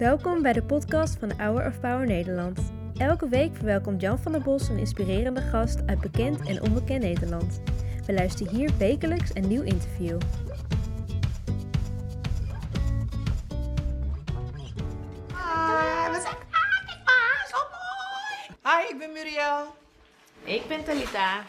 Welkom 0.00 0.42
bij 0.42 0.52
de 0.52 0.62
podcast 0.62 1.18
van 1.18 1.32
Hour 1.36 1.66
of 1.66 1.80
Power 1.80 2.06
Nederland. 2.06 2.72
Elke 2.96 3.28
week 3.28 3.56
verwelkomt 3.56 4.00
Jan 4.00 4.18
van 4.18 4.32
der 4.32 4.40
Bos 4.40 4.68
een 4.68 4.78
inspirerende 4.78 5.40
gast 5.40 5.86
uit 5.86 6.00
bekend 6.00 6.48
en 6.48 6.62
onbekend 6.62 7.02
Nederland. 7.02 7.60
We 8.06 8.12
luisteren 8.12 8.54
hier 8.54 8.70
wekelijks 8.78 9.34
een 9.34 9.48
nieuw 9.48 9.62
interview. 9.62 10.18
Ah, 15.32 16.10
we 16.10 16.20
zijn 16.22 16.36
zo 17.48 17.58
mooi. 17.70 18.58
Hi, 18.62 18.92
ik 18.92 18.98
ben 18.98 19.12
Muriel. 19.12 19.74
Ik 20.44 20.68
ben 20.68 20.84
Talita. 20.84 21.42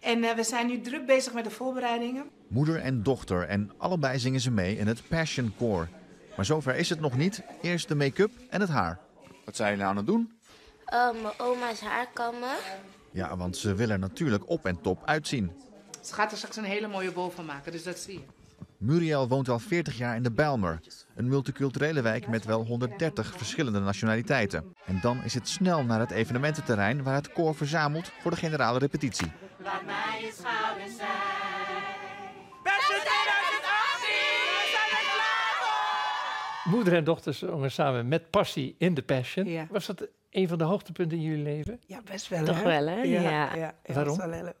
En 0.00 0.24
eh, 0.24 0.34
we 0.34 0.42
zijn 0.42 0.66
nu 0.66 0.80
druk 0.80 1.06
bezig 1.06 1.32
met 1.32 1.44
de 1.44 1.50
voorbereidingen. 1.50 2.24
Moeder 2.48 2.80
en 2.80 3.02
dochter 3.02 3.46
en 3.46 3.70
allebei 3.78 4.18
zingen 4.18 4.40
ze 4.40 4.50
mee 4.50 4.76
in 4.76 4.86
het 4.86 5.02
Passion 5.08 5.52
Core. 5.58 5.86
Maar 6.38 6.46
zover 6.46 6.76
is 6.76 6.88
het 6.88 7.00
nog 7.00 7.16
niet. 7.16 7.42
Eerst 7.62 7.88
de 7.88 7.94
make-up 7.94 8.30
en 8.50 8.60
het 8.60 8.70
haar. 8.70 8.98
Wat 9.44 9.56
zijn 9.56 9.68
jullie 9.68 9.84
nou 9.84 9.96
aan 9.96 9.96
het 9.96 10.06
doen? 10.06 10.32
Oh, 10.86 11.22
mijn 11.22 11.34
oma's 11.38 11.80
haar 11.80 12.08
kammen. 12.12 12.56
Ja, 13.10 13.36
want 13.36 13.56
ze 13.56 13.74
willen 13.74 13.94
er 13.94 14.00
natuurlijk 14.00 14.48
op 14.48 14.66
en 14.66 14.80
top 14.80 15.02
uitzien. 15.04 15.52
Ze 16.02 16.14
gaat 16.14 16.30
er 16.30 16.36
straks 16.36 16.56
een 16.56 16.64
hele 16.64 16.88
mooie 16.88 17.12
bol 17.12 17.30
van 17.30 17.44
maken, 17.44 17.72
dus 17.72 17.82
dat 17.82 17.98
zie 17.98 18.14
je. 18.14 18.24
Muriel 18.76 19.28
woont 19.28 19.48
al 19.48 19.58
40 19.58 19.96
jaar 19.98 20.16
in 20.16 20.22
de 20.22 20.30
Bijlmer. 20.30 20.80
Een 21.14 21.28
multiculturele 21.28 22.02
wijk 22.02 22.26
met 22.28 22.44
wel 22.44 22.64
130 22.64 23.34
verschillende 23.36 23.80
nationaliteiten. 23.80 24.74
En 24.84 24.98
dan 25.00 25.24
is 25.24 25.34
het 25.34 25.48
snel 25.48 25.84
naar 25.84 26.00
het 26.00 26.10
evenemententerrein 26.10 27.02
waar 27.02 27.14
het 27.14 27.32
koor 27.32 27.54
verzamelt 27.54 28.10
voor 28.20 28.30
de 28.30 28.36
generale 28.36 28.78
repetitie. 28.78 29.32
Laat 29.56 29.84
mij 29.84 30.20
je 30.20 30.32
schouder 30.36 30.96
zijn. 30.96 31.17
Moeder 36.70 36.94
en 36.94 37.04
dochter 37.04 37.34
zongen 37.34 37.70
samen 37.70 38.08
met 38.08 38.30
passie 38.30 38.74
in 38.78 38.94
de 38.94 39.02
Passion. 39.02 39.46
Ja. 39.46 39.66
Was 39.70 39.86
dat 39.86 40.08
een 40.30 40.48
van 40.48 40.58
de 40.58 40.64
hoogtepunten 40.64 41.18
in 41.18 41.24
jullie 41.24 41.42
leven? 41.42 41.80
Ja, 41.86 42.00
best 42.04 42.28
wel. 42.28 42.44
Toch 42.44 42.56
hè? 42.56 42.64
wel, 42.64 42.86
hè? 42.86 43.02
Ja. 43.02 43.54
Ja. 43.54 43.74
Waarom? 43.86 44.16
wel 44.16 44.32
heel. 44.32 44.52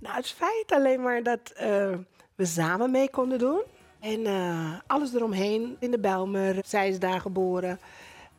Nou, 0.00 0.16
het 0.16 0.28
feit 0.28 0.72
alleen 0.72 1.02
maar 1.02 1.22
dat 1.22 1.52
eh, 1.56 1.94
we 2.34 2.44
samen 2.44 2.90
mee 2.90 3.10
konden 3.10 3.38
doen. 3.38 3.62
En 4.00 4.26
eh, 4.26 4.72
alles 4.86 5.14
eromheen 5.14 5.76
in 5.78 5.90
de 5.90 5.98
Bijlmer. 5.98 6.58
Zij 6.66 6.88
is 6.88 6.98
daar 6.98 7.20
geboren. 7.20 7.78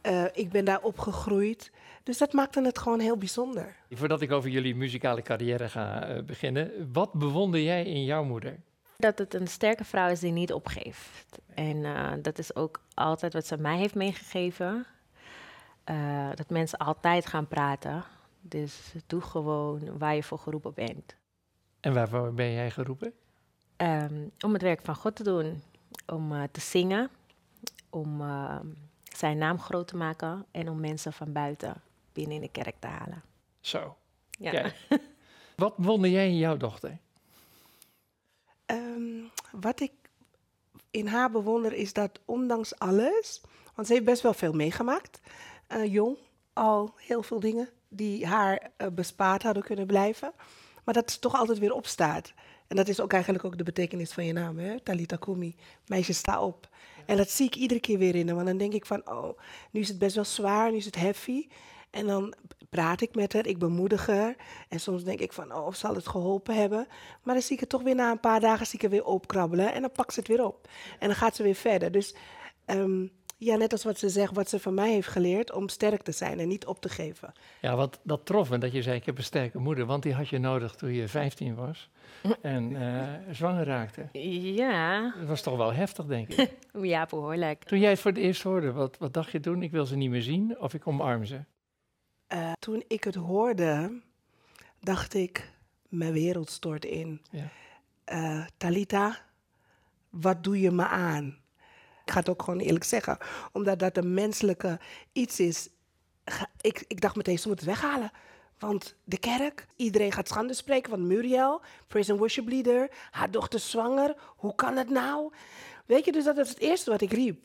Eh, 0.02 0.24
ik 0.34 0.50
ben 0.50 0.66
daar 0.66 0.82
opgegroeid. 0.82 1.72
Dus 2.04 2.18
dat 2.18 2.34
maakte 2.34 2.62
het 2.62 2.78
gewoon 2.78 3.00
heel 3.00 3.18
bijzonder. 3.18 3.76
Voordat 3.90 4.22
ik 4.22 4.32
over 4.32 4.50
jullie 4.50 4.76
muzikale 4.76 5.22
carrière 5.22 5.70
ga 5.70 6.08
beginnen, 6.26 6.90
wat 6.94 7.14
bewonder 7.14 7.62
jij 7.62 7.86
in 7.86 8.04
jouw 8.04 8.24
moeder? 8.24 8.60
Dat 8.98 9.18
het 9.18 9.34
een 9.34 9.48
sterke 9.48 9.84
vrouw 9.84 10.10
is 10.10 10.20
die 10.20 10.32
niet 10.32 10.54
opgeeft. 10.54 11.40
En 11.54 11.86
eh, 11.86 12.14
dat 12.22 12.38
is 12.38 12.56
ook 12.56 12.82
altijd 12.94 13.34
wat 13.34 13.48
ze 13.48 13.58
mij 13.58 13.78
heeft 13.78 13.96
meegegeven. 13.96 14.86
Eh, 15.84 16.30
dat 16.36 16.50
mensen 16.50 16.78
altijd 16.78 17.26
gaan 17.26 17.48
praten. 17.48 18.04
Dus 18.42 18.94
doe 19.08 19.22
gewoon 19.22 19.98
waar 19.98 20.16
je 20.16 20.24
voor 20.24 20.40
geroepen 20.40 20.74
bent. 20.74 21.16
En 21.80 21.94
waarvoor 21.94 22.34
ben 22.34 22.52
jij 22.52 22.72
geroepen? 22.72 23.14
Ehm, 23.76 24.28
om 24.40 24.54
het 24.54 24.62
werk 24.62 24.82
van 24.82 24.96
God 24.96 25.16
te 25.16 25.24
doen. 25.24 25.62
Om 26.06 26.34
eh, 26.34 26.44
te 26.52 26.62
zingen. 26.62 27.10
Om 27.90 28.22
zijn 29.04 29.38
naam 29.38 29.60
groot 29.60 29.88
te 29.88 29.98
maken. 29.98 30.46
En 30.52 30.70
om 30.70 30.80
mensen 30.80 31.14
van 31.14 31.32
buiten 31.32 31.82
binnen 32.14 32.36
in 32.36 32.42
de 32.42 32.50
kerk 32.50 32.76
te 32.80 32.88
halen. 32.88 33.24
Zo. 33.60 33.98
Ja. 34.30 34.72
Wat 35.56 35.78
bewonder 35.78 36.10
jij 36.10 36.28
in 36.28 36.38
jouw 36.38 36.58
dochter? 36.58 36.98
Ehm, 38.98 39.62
wat 39.62 39.80
ik 39.80 39.92
in 40.92 41.08
haar 41.08 41.32
bewonder 41.32 41.74
is 41.74 41.94
dat 41.94 42.20
ondanks 42.26 42.80
alles, 42.80 43.42
want 43.76 43.88
ze 43.88 43.94
heeft 43.94 44.06
best 44.06 44.22
wel 44.22 44.34
veel 44.34 44.54
meegemaakt, 44.54 45.20
eh, 45.68 45.94
jong, 45.94 46.18
al 46.54 46.94
heel 46.96 47.24
veel 47.24 47.40
dingen 47.40 47.70
die 47.88 48.26
haar 48.26 48.72
eh, 48.78 48.88
bespaard 48.88 49.44
hadden 49.44 49.64
kunnen 49.64 49.88
blijven, 49.88 50.32
maar 50.84 50.94
dat 50.94 51.12
ze 51.12 51.20
toch 51.20 51.36
altijd 51.36 51.60
weer 51.60 51.74
opstaat. 51.74 52.34
En 52.68 52.76
dat 52.76 52.88
is 52.88 53.00
ook 53.00 53.14
eigenlijk 53.14 53.46
ook 53.46 53.58
de 53.58 53.64
betekenis 53.64 54.12
van 54.12 54.26
je 54.26 54.34
naam, 54.34 54.58
hè? 54.58 54.80
Talita 54.80 55.16
Kumi. 55.16 55.56
Meisje, 55.86 56.14
sta 56.14 56.42
op. 56.42 56.70
En 57.06 57.18
dat 57.18 57.30
zie 57.30 57.46
ik 57.46 57.56
iedere 57.56 57.80
keer 57.80 57.98
weer 57.98 58.16
in 58.16 58.34
want 58.36 58.48
dan 58.48 58.58
denk 58.58 58.74
ik 58.74 58.86
van, 58.86 59.10
oh, 59.10 59.40
nu 59.72 59.80
is 59.80 59.88
het 59.88 59.98
best 59.98 60.16
wel 60.16 60.26
zwaar, 60.26 60.72
nu 60.72 60.78
is 60.78 60.86
het 60.86 60.96
heavy. 60.96 61.48
En 61.90 62.08
dan 62.08 62.34
praat 62.70 63.02
ik 63.02 63.16
met 63.16 63.34
haar, 63.34 63.46
ik 63.46 63.58
bemoedig 63.58 64.08
haar. 64.08 64.36
En 64.70 64.80
soms 64.80 65.04
denk 65.04 65.20
ik 65.20 65.34
van, 65.34 65.54
oh, 65.54 65.66
of 65.66 65.76
zal 65.76 65.96
het 65.96 66.08
geholpen 66.08 66.56
hebben? 66.56 66.88
Maar 67.24 67.34
dan 67.34 67.44
zie 67.44 67.54
ik 67.54 67.60
het 67.60 67.70
toch 67.70 67.82
weer 67.84 67.96
na 67.96 68.12
een 68.12 68.20
paar 68.20 68.40
dagen 68.40 68.66
zie 68.66 68.76
ik 68.76 68.82
het 68.82 68.92
weer 68.92 69.06
opkrabbelen. 69.06 69.74
En 69.74 69.82
dan 69.82 69.92
pakt 69.92 70.14
ze 70.14 70.20
het 70.20 70.28
weer 70.28 70.46
op. 70.46 70.68
En 71.00 71.08
dan 71.08 71.16
gaat 71.16 71.36
ze 71.36 71.44
weer 71.44 71.56
verder. 71.56 71.92
Dus 71.92 72.16
ehm, 72.66 73.06
ja, 73.38 73.56
net 73.56 73.72
als 73.72 73.84
wat 73.84 74.00
ze 74.00 74.10
zegt, 74.10 74.36
wat 74.36 74.50
ze 74.50 74.60
van 74.60 74.74
mij 74.74 74.92
heeft 74.92 75.08
geleerd, 75.08 75.52
om 75.54 75.70
sterk 75.70 76.02
te 76.02 76.12
zijn 76.12 76.40
en 76.40 76.48
niet 76.48 76.66
op 76.66 76.82
te 76.82 76.90
geven. 76.90 77.32
Ja, 77.62 77.76
wat 77.76 78.00
dat 78.04 78.26
trof 78.26 78.50
me 78.50 78.58
dat 78.58 78.72
je 78.74 78.82
zei, 78.82 78.96
ik 78.96 79.06
heb 79.06 79.18
een 79.18 79.24
sterke 79.24 79.60
moeder. 79.60 79.86
Want 79.86 80.04
die 80.04 80.14
had 80.14 80.30
je 80.30 80.40
nodig 80.40 80.76
toen 80.76 80.94
je 80.94 81.08
15 81.08 81.56
was 81.56 81.90
en 82.42 82.76
eh, 82.76 83.34
zwanger 83.34 83.66
raakte. 83.66 84.10
Ja, 84.56 85.14
Dat 85.20 85.28
was 85.28 85.42
toch 85.42 85.58
wel 85.58 85.74
heftig, 85.74 86.06
denk 86.06 86.34
ik. 86.34 86.52
ja, 86.82 87.06
behoorlijk. 87.06 87.64
Toen 87.64 87.80
jij 87.80 87.90
het 87.90 88.00
voor 88.00 88.12
het 88.12 88.20
eerst 88.20 88.44
hoorde, 88.44 88.72
wat, 88.72 88.98
wat 88.98 89.14
dacht 89.14 89.32
je 89.32 89.40
toen? 89.40 89.62
Ik 89.62 89.72
wil 89.72 89.86
ze 89.86 89.96
niet 89.96 90.10
meer 90.10 90.22
zien 90.22 90.60
of 90.60 90.74
ik 90.74 90.88
omarm 90.88 91.26
ze. 91.26 91.40
Eh, 92.28 92.52
toen 92.60 92.84
ik 92.88 93.04
het 93.04 93.16
hoorde, 93.16 94.02
dacht 94.80 95.14
ik, 95.14 95.52
mijn 95.90 96.14
wereld 96.14 96.50
stort 96.50 96.86
in. 96.86 97.22
Ja. 97.32 97.50
Eh, 98.04 98.46
Talita, 98.58 99.18
wat 100.10 100.44
doe 100.44 100.60
je 100.60 100.72
me 100.72 100.88
aan? 100.88 101.38
Ik 102.06 102.12
ga 102.14 102.20
het 102.20 102.30
ook 102.30 102.44
gewoon 102.44 102.60
eerlijk 102.60 102.84
zeggen, 102.84 103.18
omdat 103.52 103.80
dat 103.80 103.98
een 103.98 104.14
menselijke 104.14 104.80
iets 105.12 105.40
is. 105.40 105.70
Ik, 106.62 106.86
ik 106.88 107.02
dacht 107.02 107.16
meteen, 107.16 107.40
ze 107.40 107.48
moeten 107.48 107.68
het 107.68 107.80
weghalen. 107.80 108.12
Want 108.60 108.96
de 109.04 109.18
kerk, 109.18 109.68
iedereen 109.76 110.12
gaat 110.12 110.28
schande 110.28 110.54
spreken. 110.54 110.92
Want 110.92 111.04
Muriel, 111.04 111.62
praise 111.88 112.12
and 112.12 112.20
worship 112.20 112.48
leader, 112.48 112.90
haar 113.12 113.32
dochter 113.32 113.60
zwanger. 113.60 114.16
Hoe 114.36 114.56
kan 114.56 114.78
het 114.78 114.90
nou? 114.90 115.34
Weet 115.86 116.06
je, 116.06 116.12
dus 116.12 116.24
dat 116.24 116.38
is 116.38 116.50
het 116.50 116.60
eerste 116.60 116.90
wat 116.90 117.02
ik 117.02 117.12
riep. 117.12 117.42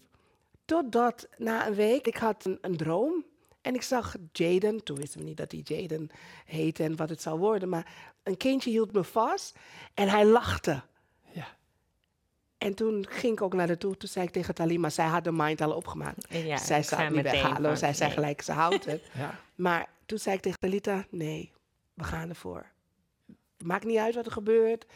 Totdat 0.65 1.29
na 1.37 1.67
een 1.67 1.75
week, 1.75 2.07
ik 2.07 2.17
had 2.17 2.45
een, 2.45 2.59
een 2.61 2.77
droom. 2.77 3.25
En 3.63 3.75
ik 3.75 3.83
zag 3.83 4.17
Jaden, 4.33 4.85
toen 4.85 4.97
wisten 4.97 5.21
we 5.21 5.27
niet 5.27 5.37
dat 5.37 5.53
hij 5.53 5.61
Jaden 5.65 6.11
heette 6.45 6.83
en 6.83 6.97
wat 6.97 7.09
het 7.09 7.23
zou 7.23 7.39
worden. 7.39 7.69
Maar 7.69 7.87
een 8.23 8.37
kindje 8.37 8.71
hield 8.71 8.93
me 8.93 9.05
vast 9.05 9.59
en 9.95 10.09
hij 10.09 10.25
lachte. 10.25 10.83
Ja. 11.33 11.47
En 12.59 12.75
toen 12.75 13.07
ging 13.09 13.33
ik 13.33 13.43
ook 13.43 13.55
naar 13.55 13.67
de 13.67 13.79
toe. 13.79 13.97
Toen 13.97 14.09
zei 14.09 14.27
ik 14.27 14.33
tegen 14.33 14.55
Talima, 14.55 14.91
zij 14.91 15.07
had 15.07 15.25
de 15.25 15.33
mind 15.33 15.61
al 15.61 15.73
opgemaakt. 15.73 16.27
Ja, 16.29 16.57
zij 16.57 16.83
zou 16.83 17.01
ga 17.01 17.07
het 17.07 17.15
niet 17.17 17.23
weghalen. 17.23 17.63
van, 17.63 17.77
Zij 17.77 17.95
zei 17.95 18.09
nee. 18.09 18.19
gelijk, 18.19 18.43
ze 18.43 18.53
houdt 18.53 18.85
het. 18.85 19.03
ja. 19.15 19.41
Maar 19.55 19.89
toen 20.07 20.19
zei 20.19 20.37
ik 20.37 20.43
tegen 20.43 20.59
Talita, 20.59 21.05
nee, 21.11 21.53
we 21.95 22.05
gaan 22.05 22.29
ervoor. 22.29 22.67
Maakt 23.59 23.85
niet 23.85 23.99
uit 23.99 24.15
wat 24.15 24.27
er 24.27 24.33
gebeurt, 24.33 24.87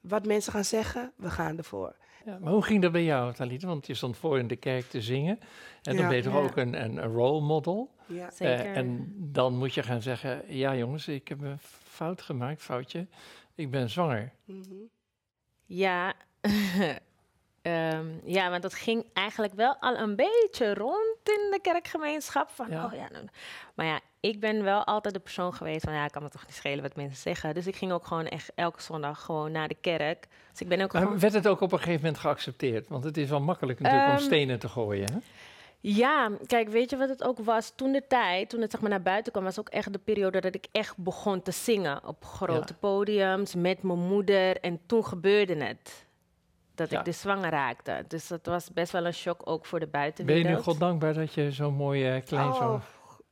wat 0.00 0.26
mensen 0.26 0.52
gaan 0.52 0.64
zeggen, 0.64 1.12
we 1.16 1.30
gaan 1.30 1.58
ervoor. 1.58 1.96
Ja, 2.24 2.38
maar 2.38 2.52
hoe 2.52 2.62
ging 2.62 2.82
dat 2.82 2.92
bij 2.92 3.04
jou, 3.04 3.34
Talita? 3.34 3.66
Want 3.66 3.86
je 3.86 3.94
stond 3.94 4.16
voor 4.16 4.38
in 4.38 4.46
de 4.48 4.56
kerk 4.56 4.88
te 4.88 5.00
zingen. 5.02 5.38
En 5.88 5.94
dan 5.94 6.02
Ja. 6.02 6.08
ben 6.08 6.16
je 6.16 6.22
toch 6.22 6.32
Ja. 6.32 6.38
ook 6.40 6.56
een, 6.56 6.82
een, 6.84 6.96
een 6.96 7.12
role 7.12 7.40
model. 7.40 7.90
Ja. 8.06 8.30
Zeker. 8.30 8.64
Eh, 8.66 8.76
en 8.76 9.14
dan 9.16 9.56
moet 9.56 9.74
je 9.74 9.82
gaan 9.82 10.02
zeggen, 10.02 10.42
ja 10.56 10.74
jongens, 10.76 11.08
ik 11.08 11.28
heb 11.28 11.40
een 11.40 11.58
fout 11.88 12.22
gemaakt, 12.22 12.62
foutje. 12.62 13.06
Ik 13.54 13.70
ben 13.70 13.90
zwanger. 13.90 14.32
Mhm. 14.44 14.74
Ja, 15.66 16.12
Ehm, 17.62 18.06
ja, 18.24 18.50
want 18.50 18.62
dat 18.62 18.74
ging 18.74 19.04
eigenlijk 19.12 19.54
wel 19.54 19.76
al 19.80 19.98
een 19.98 20.16
beetje 20.16 20.74
rond 20.74 21.16
in 21.24 21.50
de 21.50 21.58
kerkgemeenschap. 21.62 22.50
Van, 22.50 22.70
Ja. 22.70 22.84
Oh, 22.84 22.92
ja, 22.92 23.08
nou, 23.12 23.24
maar 23.74 23.86
ja, 23.86 24.00
ik 24.20 24.40
ben 24.40 24.62
wel 24.62 24.84
altijd 24.84 25.14
de 25.14 25.20
persoon 25.20 25.54
geweest 25.54 25.84
van, 25.84 25.92
ja, 25.92 26.04
ik 26.04 26.10
kan 26.12 26.22
me 26.22 26.28
toch 26.28 26.46
niet 26.46 26.54
schelen 26.54 26.82
wat 26.82 26.96
mensen 26.96 27.16
zeggen. 27.22 27.54
Dus 27.54 27.66
ik 27.66 27.76
ging 27.76 27.92
ook 27.92 28.06
gewoon 28.06 28.26
echt 28.26 28.52
elke 28.54 28.82
zondag 28.82 29.20
gewoon 29.24 29.52
naar 29.52 29.68
de 29.68 29.76
kerk. 29.80 30.26
Dus 30.50 30.60
ik 30.60 30.68
ben 30.68 30.80
ook 30.80 30.90
gewoon... 30.90 31.08
Maar 31.10 31.18
werd 31.18 31.32
het 31.32 31.48
ook 31.48 31.60
op 31.60 31.72
een 31.72 31.78
gegeven 31.78 32.00
moment 32.00 32.18
geaccepteerd? 32.20 32.88
Want 32.88 33.04
het 33.04 33.16
is 33.16 33.28
wel 33.28 33.40
makkelijk 33.40 33.80
natuurlijk 33.80 34.08
om 34.10 34.16
Ehm, 34.16 34.24
stenen 34.24 34.58
te 34.58 34.68
gooien. 34.68 35.12
Hè? 35.12 35.18
Ja, 35.80 36.30
kijk, 36.46 36.68
weet 36.68 36.90
je 36.90 36.96
wat 36.96 37.08
het 37.08 37.24
ook 37.24 37.38
was? 37.38 37.72
Toen 37.76 37.92
de 37.92 38.02
tijd, 38.08 38.48
toen 38.48 38.60
het 38.60 38.70
zeg 38.70 38.80
maar 38.80 38.90
naar 38.90 39.02
buiten 39.02 39.32
kwam, 39.32 39.44
was 39.44 39.58
ook 39.58 39.68
echt 39.68 39.92
de 39.92 39.98
periode 39.98 40.40
dat 40.40 40.54
ik 40.54 40.66
echt 40.72 40.96
begon 40.96 41.42
te 41.42 41.50
zingen 41.50 42.06
op 42.06 42.24
grote 42.24 42.72
Ja. 42.72 42.78
podiums 42.80 43.54
met 43.54 43.82
mijn 43.82 43.98
moeder. 43.98 44.60
En 44.60 44.80
toen 44.86 45.04
gebeurde 45.04 45.54
het. 45.64 46.06
Dat 46.74 46.90
Ja. 46.90 46.98
ik 46.98 47.04
dus 47.04 47.20
zwanger 47.20 47.50
raakte. 47.50 48.04
Dus 48.08 48.28
dat 48.28 48.46
was 48.46 48.72
best 48.72 48.92
wel 48.92 49.06
een 49.06 49.14
shock 49.14 49.40
ook 49.44 49.66
voor 49.66 49.78
de 49.80 49.86
Ben 49.86 50.00
buitenwereld. 50.00 50.46
je 50.48 50.54
nu 50.54 50.62
God 50.62 50.78
dankbaar 50.80 51.14
dat 51.14 51.32
je 51.34 51.50
zo'n 51.52 51.74
mooi 51.74 52.08
eh, 52.08 52.24
kleinzoon... 52.24 52.74
Oh, 52.74 52.80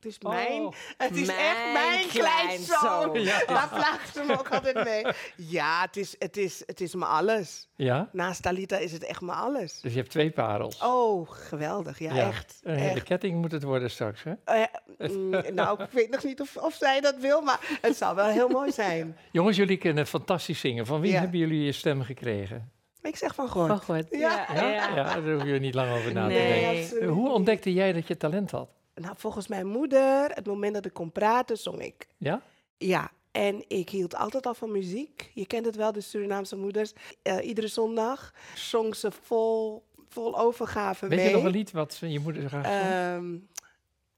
is 0.07 0.19
mijn, 0.19 0.61
Oh. 0.61 0.73
het 0.97 1.15
is 1.15 1.27
Mijn 1.27 1.39
echt 1.39 1.73
mijn 1.73 2.07
kleinzoon. 2.07 3.11
kleinzoon. 3.13 3.21
Ja. 3.21 3.45
Daar 3.55 3.69
plaagt 3.69 4.13
ze 4.13 4.23
me 4.27 4.39
ook 4.39 4.49
altijd 4.49 4.83
mee. 4.83 5.05
Ja, 5.35 5.81
het 5.81 5.97
is, 5.97 6.15
het 6.19 6.37
is, 6.37 6.63
het 6.65 6.81
is 6.81 6.95
me 6.95 7.05
alles. 7.05 7.67
Ja? 7.75 8.09
Naast 8.11 8.41
Talita 8.41 8.77
is 8.77 8.91
het 8.91 9.03
echt 9.03 9.21
me 9.21 9.31
alles. 9.31 9.81
Dus 9.81 9.91
je 9.91 9.97
hebt 9.99 10.11
twee 10.11 10.31
parels. 10.31 10.77
Oh, 10.83 11.29
geweldig. 11.29 11.99
Ja, 11.99 12.15
echt. 12.15 12.59
Een 12.63 12.75
hele 12.75 12.89
echt. 12.95 13.03
ketting 13.03 13.41
moet 13.41 13.51
het 13.51 13.63
worden 13.63 13.91
straks, 13.91 14.23
hè? 14.23 14.33
Eh, 14.43 14.63
mm, 15.11 15.29
nou, 15.53 15.83
ik 15.83 15.89
weet 15.91 16.09
nog 16.09 16.23
niet 16.23 16.41
of, 16.41 16.57
of 16.57 16.73
zij 16.73 17.01
dat 17.01 17.15
wil, 17.17 17.41
maar 17.41 17.77
het 17.81 17.97
zou 17.97 18.15
wel 18.15 18.27
heel 18.27 18.49
mooi 18.49 18.71
zijn. 18.71 19.17
Jongens, 19.31 19.57
jullie 19.57 19.77
kunnen 19.77 20.07
fantastisch 20.07 20.59
zingen. 20.59 20.85
Van 20.85 21.01
wie 21.01 21.11
Ja. 21.11 21.19
hebben 21.19 21.39
jullie 21.39 21.63
je 21.63 21.71
stem 21.71 22.01
gekregen? 22.01 22.71
Ik 23.01 23.15
zeg 23.15 23.35
van 23.35 23.49
God. 23.49 23.67
Van 23.67 23.81
God. 23.81 24.05
Ja. 24.09 24.45
Ja? 24.53 24.69
Ja. 24.69 24.95
daar 24.95 25.33
hoef 25.33 25.43
je 25.43 25.59
niet 25.59 25.73
lang 25.73 25.91
over 25.91 26.13
na 26.13 26.27
te 26.27 26.33
Nee. 26.33 26.61
denken. 26.75 26.99
Nee, 26.99 27.09
Hoe 27.09 27.29
ontdekte 27.31 27.73
jij 27.73 27.93
dat 27.93 28.07
je 28.07 28.17
talent 28.17 28.51
had? 28.51 28.69
Nou, 29.01 29.13
volgens 29.17 29.47
mijn 29.47 29.67
moeder, 29.67 30.29
het 30.33 30.45
moment 30.45 30.73
dat 30.73 30.85
ik 30.85 30.93
kon 30.93 31.11
praten, 31.11 31.57
zong 31.57 31.81
ik. 31.81 32.07
Ja? 32.17 32.41
Ja, 32.77 33.11
en 33.31 33.63
ik 33.67 33.89
hield 33.89 34.15
altijd 34.15 34.45
al 34.45 34.53
van 34.53 34.71
muziek. 34.71 35.31
Je 35.33 35.45
kent 35.45 35.65
het 35.65 35.75
wel, 35.75 35.91
de 35.91 36.01
Surinaamse 36.01 36.55
moeders. 36.55 36.93
Eh, 37.21 37.47
iedere 37.47 37.67
zondag 37.67 38.33
zong 38.55 38.95
ze 38.95 39.11
vol, 39.11 39.83
vol 40.07 40.39
overgave 40.39 41.07
Weet 41.07 41.17
mee. 41.19 41.27
je 41.27 41.35
nog 41.35 41.43
een 41.43 41.51
lied 41.51 41.71
wat 41.71 41.97
je 42.01 42.19
moeder 42.19 42.47
graag 42.49 42.65
zong? 42.65 42.75
Ehm, 42.77 43.33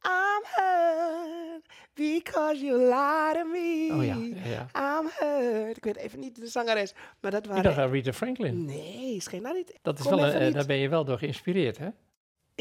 I'm 0.03 0.43
hurt 0.43 1.65
because 1.93 2.65
you 2.65 2.77
lied 2.77 3.33
to 3.33 3.45
me. 3.45 3.89
oh 3.91 4.05
ja, 4.05 4.15
ja, 4.43 4.67
ja. 4.73 4.99
I'm 4.99 5.09
hurt. 5.19 5.77
Ik 5.77 5.83
weet 5.83 5.95
even 5.95 6.19
niet 6.19 6.35
de 6.35 6.47
zangeres, 6.47 6.93
maar 7.19 7.31
dat 7.31 7.43
Ik 7.43 7.49
waren... 7.49 7.63
dacht 7.63 7.77
aan 7.77 7.91
Rita 7.91 8.13
Franklin. 8.13 8.65
Nee, 8.65 9.15
is 9.15 9.27
geen 9.27 9.41
nou 9.41 9.55
niet. 9.55 9.73
Dat 9.81 9.99
is 9.99 10.05
kom 10.05 10.15
wel 10.15 10.25
een, 10.25 10.33
eh, 10.33 10.53
daar 10.53 10.65
ben 10.65 10.77
je 10.77 10.89
wel 10.89 11.05
door 11.05 11.17
geïnspireerd, 11.17 11.77
hè? 11.77 11.89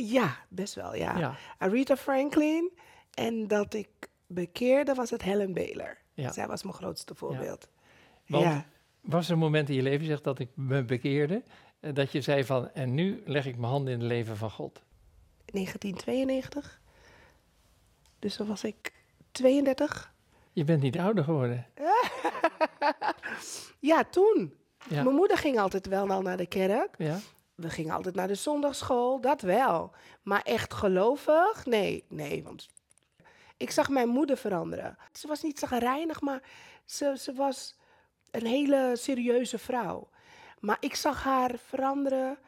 Ja, 0.04 0.36
best 0.48 0.74
wel, 0.74 0.94
ja. 0.94 1.18
Ja. 1.18 1.36
Aretha 1.58 1.96
Franklin. 1.96 2.70
En 3.14 3.46
dat 3.46 3.74
ik 3.74 3.88
bekeerde 4.26 4.94
was 4.94 5.10
het 5.10 5.22
Helen 5.22 5.52
Baylor. 5.52 5.96
Ja. 6.14 6.32
Zij 6.32 6.46
was 6.46 6.62
mijn 6.62 6.74
grootste 6.74 7.14
voorbeeld. 7.14 7.68
Want 8.26 8.44
ja. 8.44 8.66
was 9.00 9.26
er 9.26 9.32
een 9.32 9.38
moment 9.38 9.68
in 9.68 9.74
je 9.74 9.82
leven, 9.82 10.06
zegt 10.06 10.24
dat 10.24 10.38
ik 10.38 10.48
me 10.54 10.84
bekeerde, 10.84 11.42
eh, 11.80 11.94
dat 11.94 12.12
je 12.12 12.20
zei 12.20 12.44
van, 12.44 12.70
en 12.70 12.94
nu 12.94 13.22
leg 13.24 13.46
ik 13.46 13.56
mijn 13.56 13.72
handen 13.72 13.92
in 13.92 13.98
het 13.98 14.08
leven 14.08 14.36
van 14.36 14.50
God? 14.50 14.82
1992. 15.44 16.80
Dus 18.18 18.36
dan 18.36 18.46
was 18.46 18.64
ik 18.64 18.92
32. 19.30 20.12
Je 20.52 20.64
bent 20.64 20.82
niet 20.82 20.98
ouder 20.98 21.24
geworden. 21.24 21.66
Ja, 23.80 24.04
toen. 24.04 24.54
Ja. 24.88 25.02
Mijn 25.02 25.14
moeder 25.14 25.38
ging 25.38 25.58
altijd 25.58 25.86
wel 25.86 26.22
naar 26.22 26.36
de 26.36 26.46
kerk. 26.46 26.94
Ja? 26.98 27.18
We 27.58 27.70
gingen 27.70 27.94
altijd 27.94 28.14
naar 28.14 28.26
de 28.26 28.34
zondagschool, 28.34 29.20
dat 29.20 29.40
wel. 29.40 29.92
Maar 30.22 30.42
echt 30.42 30.74
gelovig? 30.74 31.66
Nee, 31.66 32.04
nee. 32.08 32.42
Want 32.42 32.68
ik 33.56 33.70
zag 33.70 33.88
mijn 33.88 34.08
moeder 34.08 34.36
veranderen. 34.36 34.96
Ze 35.12 35.26
was 35.26 35.42
niet 35.42 35.58
zagrijnig, 35.58 36.20
maar 36.20 36.42
ze, 36.84 37.14
ze 37.18 37.32
was 37.32 37.76
een 38.30 38.46
hele 38.46 38.92
serieuze 38.96 39.58
vrouw. 39.58 40.08
Maar 40.60 40.76
ik 40.80 40.94
zag 40.94 41.22
haar 41.24 41.54
veranderen. 41.66 42.38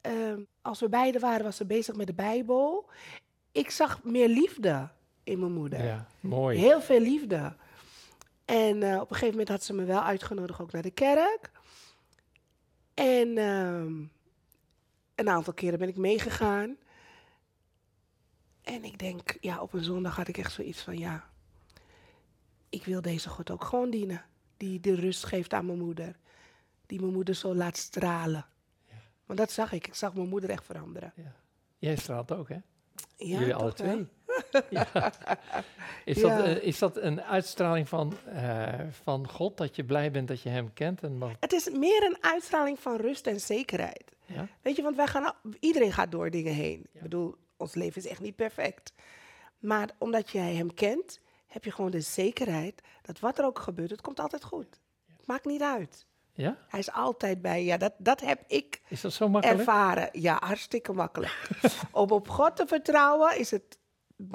ehm, 0.00 0.40
als 0.62 0.80
we 0.80 0.88
beiden 0.88 1.20
waren, 1.20 1.44
was 1.44 1.56
ze 1.56 1.66
bezig 1.66 1.94
met 1.96 2.06
de 2.06 2.14
Bijbel. 2.14 2.88
Ik 3.52 3.70
zag 3.70 4.02
meer 4.02 4.28
liefde 4.28 4.88
in 5.24 5.38
mijn 5.38 5.52
moeder. 5.52 5.84
Ja, 5.84 6.06
mooi. 6.20 6.58
Heel 6.58 6.80
veel 6.80 7.00
liefde. 7.00 7.56
En 8.44 8.82
eh, 8.82 8.94
op 9.00 9.10
een 9.10 9.16
gegeven 9.16 9.30
moment 9.30 9.48
had 9.48 9.62
ze 9.64 9.72
me 9.72 9.84
wel 9.84 10.02
uitgenodigd 10.02 10.60
ook 10.60 10.72
naar 10.72 10.82
de 10.82 10.90
kerk. 10.90 11.50
En 12.94 13.38
ehm, 13.38 13.92
een 15.16 15.28
aantal 15.28 15.52
keren 15.52 15.78
ben 15.78 15.88
ik 15.88 15.96
meegegaan. 15.96 16.76
En 18.62 18.84
ik 18.84 18.98
denk, 18.98 19.36
ja, 19.40 19.60
op 19.60 19.72
een 19.72 19.84
zondag 19.84 20.16
had 20.16 20.28
ik 20.28 20.38
echt 20.38 20.52
zoiets 20.52 20.80
van, 20.82 20.98
ja, 20.98 21.30
ik 22.68 22.84
wil 22.84 23.02
deze 23.02 23.28
God 23.28 23.50
ook 23.50 23.64
gewoon 23.64 23.90
dienen. 23.90 24.24
Die 24.56 24.80
de 24.80 24.94
rust 24.94 25.24
geeft 25.24 25.52
aan 25.52 25.66
mijn 25.66 25.78
moeder. 25.78 26.16
Die 26.86 27.00
mijn 27.00 27.12
moeder 27.12 27.34
zo 27.34 27.54
laat 27.54 27.76
stralen. 27.76 28.46
Want 29.26 29.38
dat 29.38 29.50
zag 29.50 29.72
ik. 29.72 29.86
Ik 29.86 29.94
zag 29.94 30.14
mijn 30.14 30.28
moeder 30.28 30.50
echt 30.50 30.64
veranderen. 30.64 31.12
Jij 31.78 31.96
straalt 31.96 32.32
ook, 32.32 32.48
hè? 32.48 32.54
Ja, 33.16 33.38
Jullie 33.38 33.54
alle 33.54 33.72
twee. 33.72 34.06
ja. 34.70 35.12
is, 36.04 36.20
Ja. 36.20 36.36
dat, 36.36 36.46
eh, 36.46 36.62
is 36.62 36.78
dat 36.78 36.96
een 36.96 37.22
uitstraling 37.22 37.88
van, 37.88 38.12
eh, 38.24 38.80
van 38.90 39.28
God, 39.28 39.56
dat 39.56 39.76
je 39.76 39.84
blij 39.84 40.10
bent 40.10 40.28
dat 40.28 40.42
je 40.42 40.48
hem 40.48 40.72
kent? 40.72 41.02
En 41.02 41.18
mag, 41.18 41.32
Het 41.40 41.52
is 41.52 41.70
meer 41.70 42.02
een 42.04 42.16
uitstraling 42.20 42.78
van 42.78 42.96
rust 42.96 43.26
en 43.26 43.40
zekerheid. 43.40 44.15
Ja? 44.26 44.48
Weet 44.62 44.76
je, 44.76 44.82
want 44.82 44.96
wij 44.96 45.06
gaan, 45.06 45.32
iedereen 45.60 45.92
gaat 45.92 46.10
door 46.10 46.30
dingen 46.30 46.52
heen. 46.52 46.86
Ik 46.92 47.02
bedoel, 47.02 47.34
ons 47.56 47.74
leven 47.74 48.02
is 48.02 48.08
echt 48.08 48.20
niet 48.20 48.36
perfect. 48.36 48.92
Maar 49.58 49.90
omdat 49.98 50.30
jij 50.30 50.54
hem 50.54 50.74
kent, 50.74 51.20
heb 51.46 51.64
je 51.64 51.70
gewoon 51.72 51.90
de 51.90 52.00
zekerheid 52.00 52.82
dat 53.02 53.20
wat 53.20 53.38
er 53.38 53.44
ook 53.44 53.58
gebeurt, 53.58 53.90
het 53.90 54.00
komt 54.00 54.20
altijd 54.20 54.44
goed. 54.44 54.80
Maakt 55.24 55.44
niet 55.44 55.62
uit. 55.62 56.06
ja? 56.32 56.56
Hij 56.68 56.80
is 56.80 56.92
altijd 56.92 57.42
bij 57.42 57.58
je. 57.60 57.64
Ja, 57.66 57.76
dat, 57.76 57.92
dat 57.98 58.20
heb 58.20 58.42
ik 58.46 58.80
Is 58.88 59.00
dat 59.00 59.12
zo 59.12 59.28
makkelijk? 59.28 59.58
ervaren. 59.58 60.08
Ja, 60.12 60.36
hartstikke 60.44 60.92
makkelijk. 60.92 61.48
Om 61.92 62.10
op 62.10 62.28
God 62.28 62.56
te 62.56 62.66
vertrouwen 62.66 63.38
is 63.38 63.50
het 63.50 63.78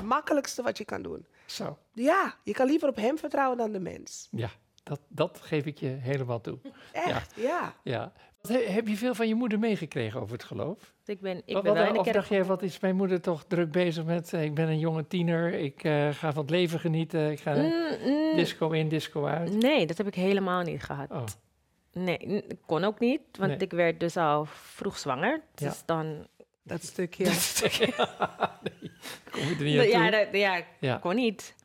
makkelijkste 0.04 0.62
wat 0.62 0.78
je 0.78 0.86
kan 0.86 1.02
doen. 1.02 1.26
Zo. 1.46 1.78
Ja, 1.94 2.36
je 2.44 2.54
kan 2.54 2.66
liever 2.68 2.90
op 2.90 2.96
hem 2.96 3.18
vertrouwen 3.18 3.58
dan 3.58 3.72
de 3.72 3.80
mens. 3.80 4.28
Ja, 4.32 4.50
dat, 4.84 5.00
dat 5.08 5.40
geef 5.42 5.66
ik 5.66 5.78
je 5.78 5.88
helemaal 5.88 6.42
toe. 6.42 6.60
Echt, 6.92 7.34
ja. 7.36 7.76
Ja. 7.84 8.14
Heb 8.48 8.88
je 8.88 8.96
veel 8.98 9.16
van 9.16 9.28
je 9.28 9.36
moeder 9.36 9.60
meegekregen 9.60 10.22
over 10.22 10.34
het 10.34 10.44
geloof? 10.44 10.94
Ik 11.06 11.22
ben, 11.22 11.42
ik 11.46 11.54
Wat- 11.54 11.64
ben 11.64 11.74
wel 11.74 11.94
of 11.96 12.08
dacht 12.08 12.28
jij, 12.30 12.46
wat 12.46 12.62
is 12.62 12.80
mijn 12.80 12.96
moeder 12.96 13.22
toch 13.22 13.44
druk 13.48 13.72
bezig 13.72 14.04
met? 14.06 14.34
eh, 14.34 14.44
ik 14.44 14.54
ben 14.54 14.68
een 14.68 14.80
jonge 14.80 15.08
tiener, 15.08 15.54
ik 15.54 15.84
eh, 15.84 16.10
ga 16.12 16.32
van 16.34 16.42
het 16.42 16.50
leven 16.52 16.80
genieten, 16.80 17.32
ik 17.32 17.40
ga 17.40 17.54
Mm, 17.56 17.72
mm, 18.06 18.36
disco 18.36 18.70
in, 18.70 18.90
disco 18.90 19.26
uit. 19.26 19.54
nee, 19.62 19.86
dat 19.86 19.98
heb 19.98 20.08
ik 20.08 20.16
helemaal 20.16 20.62
niet 20.62 20.84
gehad. 20.84 21.12
Oh, 21.12 21.24
Nee, 21.94 22.44
kon 22.66 22.84
ook 22.84 23.00
niet, 23.00 23.22
want 23.38 23.50
Nee. 23.52 23.60
ik 23.60 23.72
werd 23.72 24.00
dus 24.00 24.18
al 24.18 24.46
vroeg 24.46 24.98
zwanger. 24.98 25.42
Ja. 25.56 25.68
Dus 25.68 25.84
dan... 25.86 26.28
Dat 26.64 26.84
stukje. 26.84 27.26
nee, 28.64 28.92
kom 29.32 29.42
je 29.42 29.56
er 29.58 29.64
niet 29.64 29.78
aan 29.80 29.84
toe? 29.86 29.92
Ja, 29.92 30.10
dat, 30.10 30.28
ja, 30.32 30.62
Ja. 30.80 30.98
kon 30.98 31.16
niet. 31.16 31.56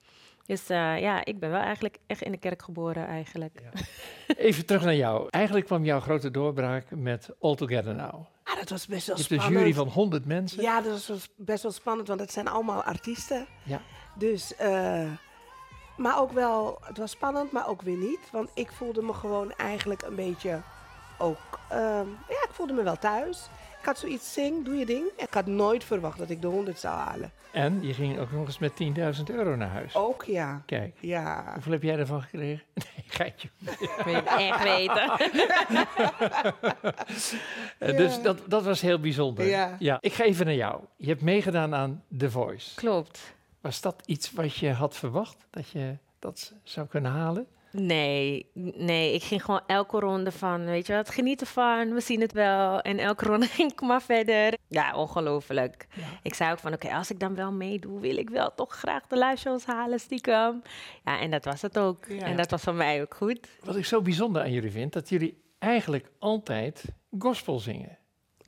Dus 0.46 0.68
eh, 0.68 1.00
ja, 1.00 1.24
ik 1.24 1.38
ben 1.38 1.50
wel 1.50 1.60
eigenlijk 1.60 1.98
echt 2.06 2.22
in 2.22 2.30
de 2.32 2.38
kerk 2.38 2.62
geboren 2.62 3.06
eigenlijk. 3.06 3.62
Even 4.36 4.66
terug 4.66 4.84
naar 4.84 4.94
jou. 4.94 5.26
Eigenlijk 5.30 5.66
kwam 5.66 5.84
jouw 5.84 6.00
grote 6.00 6.30
doorbraak 6.30 6.84
met 6.90 7.30
All 7.40 7.54
Together 7.54 7.94
Now. 7.94 8.26
Ah, 8.44 8.56
dat 8.56 8.68
was 8.68 8.86
best 8.86 9.06
wel 9.06 9.16
Je 9.16 9.22
hebt 9.22 9.32
een 9.32 9.38
spannend. 9.40 9.60
jury 9.64 9.74
van 9.74 9.88
100 9.88 10.24
mensen. 10.24 10.62
Ja, 10.62 10.80
dat 10.80 11.06
was 11.06 11.28
best 11.36 11.62
wel 11.62 11.72
spannend, 11.72 12.08
want 12.08 12.20
het 12.20 12.32
zijn 12.32 12.48
allemaal 12.48 12.82
artiesten. 12.82 13.46
Ja. 13.62 13.80
Dus, 14.14 14.56
eh, 14.56 15.10
maar 15.96 16.20
ook 16.20 16.32
wel, 16.32 16.78
het 16.82 16.98
was 16.98 17.10
spannend, 17.10 17.52
maar 17.52 17.68
ook 17.68 17.82
weer 17.82 17.96
niet. 17.96 18.30
Want 18.32 18.50
ik 18.54 18.72
voelde 18.72 19.02
me 19.02 19.12
gewoon 19.12 19.52
eigenlijk 19.52 20.02
een 20.02 20.14
beetje 20.14 20.60
ook, 21.18 21.58
ehm, 21.68 22.06
ja, 22.28 22.42
ik 22.44 22.50
voelde 22.52 22.72
me 22.72 22.82
wel 22.82 22.98
thuis. 22.98 23.48
Ik 23.86 23.92
had 23.92 24.00
zoiets, 24.00 24.32
zing, 24.32 24.64
doe 24.64 24.74
je 24.74 24.86
ding. 24.86 25.06
Ik 25.16 25.34
had 25.34 25.46
nooit 25.46 25.84
verwacht 25.84 26.18
dat 26.18 26.30
ik 26.30 26.40
de 26.40 26.46
100 26.46 26.78
zou 26.78 26.94
halen. 26.94 27.30
En 27.52 27.82
je 27.82 27.94
ging 27.94 28.18
ook 28.18 28.32
nog 28.32 28.46
eens 28.46 28.58
met 28.58 28.72
10.000 29.18 29.22
euro 29.34 29.56
naar 29.56 29.68
huis. 29.68 29.94
Ook 29.94 30.24
ja. 30.24 30.62
Kijk, 30.66 30.96
Ja. 31.00 31.50
hoeveel 31.52 31.72
heb 31.72 31.82
jij 31.82 31.98
ervan 31.98 32.22
gekregen? 32.22 32.64
Nee, 32.74 33.04
geitje. 33.06 33.48
Wil 34.04 34.12
je 34.14 34.22
het 34.24 34.26
echt 34.38 34.62
weten? 34.62 35.10
Eh, 37.78 37.96
Dus 37.96 38.22
dat, 38.22 38.38
dat 38.46 38.64
was 38.64 38.80
heel 38.80 39.00
bijzonder. 39.00 39.46
Ja. 39.78 39.98
Ik 40.00 40.12
ga 40.12 40.24
even 40.24 40.46
naar 40.46 40.54
jou. 40.54 40.80
Je 40.96 41.08
hebt 41.08 41.22
meegedaan 41.22 41.74
aan 41.74 42.02
The 42.18 42.30
Voice. 42.30 42.74
Klopt. 42.74 43.34
Was 43.60 43.80
dat 43.80 44.02
iets 44.06 44.32
wat 44.32 44.56
je 44.56 44.70
had 44.72 44.96
verwacht? 44.96 45.46
Dat 45.50 45.68
je 45.70 45.96
dat 46.18 46.52
zou 46.62 46.86
kunnen 46.86 47.10
halen? 47.12 47.46
Nee, 47.80 48.50
nee, 48.76 49.14
ik 49.14 49.22
ging 49.22 49.44
gewoon 49.44 49.60
elke 49.66 49.98
ronde 50.00 50.32
van, 50.32 50.64
weet 50.64 50.86
je 50.86 50.92
wat, 50.94 51.10
geniet 51.10 51.40
ervan, 51.40 51.92
we 51.94 52.00
zien 52.00 52.20
het 52.20 52.32
wel. 52.32 52.80
En 52.80 52.98
elke 52.98 53.24
ronde 53.24 53.46
ging 53.56 53.72
ik 53.72 53.80
maar 53.80 54.02
verder. 54.02 54.54
Ja, 54.68 54.94
ongelooflijk. 54.96 55.86
Ik 56.22 56.34
zei 56.34 56.52
ook 56.52 56.58
van, 56.58 56.72
oké, 56.72 56.88
als 56.94 57.10
ik 57.10 57.20
dan 57.20 57.34
wel 57.34 57.52
meedoe, 57.52 58.00
wil 58.00 58.16
ik 58.16 58.30
wel 58.30 58.54
toch 58.54 58.74
graag 58.74 59.06
de 59.06 59.18
live 59.18 59.36
shows 59.36 59.64
halen, 59.64 60.00
stiekem. 60.00 60.62
Ja, 61.04 61.20
en 61.20 61.30
dat 61.30 61.44
was 61.44 61.62
het 61.62 61.78
ook. 61.78 62.04
Ja. 62.08 62.22
En 62.24 62.36
dat 62.36 62.50
was 62.50 62.62
voor 62.62 62.74
mij 62.74 63.00
ook 63.02 63.14
goed. 63.14 63.48
Wat 63.64 63.76
ik 63.76 63.84
zo 63.84 64.02
bijzonder 64.02 64.42
aan 64.42 64.52
jullie 64.52 64.70
vind, 64.70 64.92
dat 64.92 65.08
jullie 65.08 65.42
eigenlijk 65.58 66.10
altijd 66.18 66.84
gospel 67.18 67.58
zingen. 67.58 67.98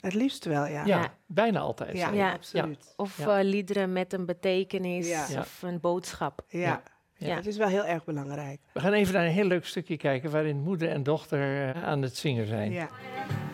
Het 0.01 0.15
liefst 0.15 0.45
wel, 0.45 0.65
ja. 0.67 0.85
Ja, 0.85 1.01
Ja. 1.01 1.15
bijna 1.27 1.59
altijd. 1.61 1.97
Ja, 1.97 2.11
Ja. 2.13 2.33
absoluut. 2.33 2.95
Of 2.97 3.19
Ja. 3.19 3.39
eh, 3.39 3.45
liederen 3.45 3.93
met 3.93 4.13
een 4.13 4.27
betekenis 4.27 5.35
of 5.39 5.63
een 5.63 5.81
boodschap. 5.81 6.43
Ja. 6.49 6.83
Ja. 7.19 7.35
Het 7.35 7.47
is 7.47 7.57
wel 7.57 7.69
heel 7.69 7.87
erg 7.87 8.05
belangrijk. 8.05 8.61
We 8.73 8.81
gaan 8.81 8.93
even 8.93 9.15
naar 9.15 9.25
een 9.25 9.33
heel 9.33 9.45
leuk 9.45 9.67
stukje 9.67 9.97
kijken 9.97 10.31
waarin 10.31 10.61
moeder 10.61 10.89
en 10.89 11.03
dochter 11.03 11.69
eh, 11.75 11.85
aan 11.85 12.03
het 12.03 12.17
zingen 12.17 12.47
zijn. 12.47 12.73
Ja. 12.73 12.89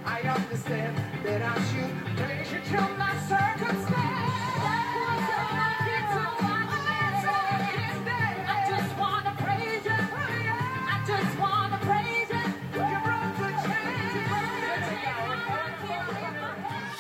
I 0.07 0.29
understand 0.29 0.97
that 1.25 1.41
I 1.41 1.63
should 1.73 2.15
place 2.15 2.51
you 2.51 2.63
to 2.63 2.95
my 2.97 3.15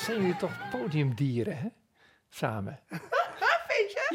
Zijn 0.04 0.20
jullie 0.20 0.36
toch 0.36 0.68
podiumdieren, 0.70 1.58
hè? 1.58 1.68
Samen. 2.28 2.80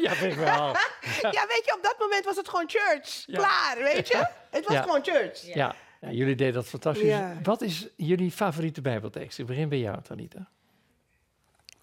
Ja, 0.06 0.14
vind 0.14 0.32
ik 0.32 0.38
wel. 0.38 0.46
Ja, 1.36 1.46
weet 1.46 1.62
je, 1.64 1.74
op 1.76 1.82
dat 1.82 1.96
moment 1.98 2.24
was 2.24 2.36
het 2.36 2.48
gewoon 2.48 2.68
church. 2.68 3.22
Ja. 3.26 3.38
Klaar, 3.38 3.76
weet 3.78 4.08
je? 4.08 4.26
Het 4.50 4.64
was 4.66 4.76
Ja. 4.76 4.82
gewoon 4.82 5.02
church. 5.04 5.42
Ja. 5.54 5.74
Ja, 6.00 6.10
jullie 6.10 6.34
deden 6.34 6.54
dat 6.54 6.66
fantastisch. 6.66 7.08
Ja. 7.08 7.36
Wat 7.42 7.60
is 7.62 7.88
jullie 7.96 8.30
favoriete 8.30 8.80
Bijbeltekst? 8.80 9.38
Ik 9.38 9.46
begin 9.46 9.68
bij 9.68 9.78
jou, 9.78 10.02
Talita. 10.02 10.48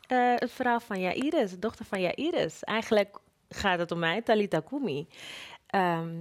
Eh, 0.08 0.34
het 0.36 0.52
verhaal 0.52 0.80
van 0.80 1.00
Jairus, 1.00 1.52
de 1.52 1.60
dochter 1.60 1.86
van 1.86 2.02
Jairus. 2.02 2.64
Eigenlijk 2.64 3.18
gaat 3.50 3.80
het 3.80 3.92
om 3.92 4.00
mij, 4.00 4.22
Talita 4.22 4.60
Kumi. 4.70 5.08
Ehm, 5.68 6.16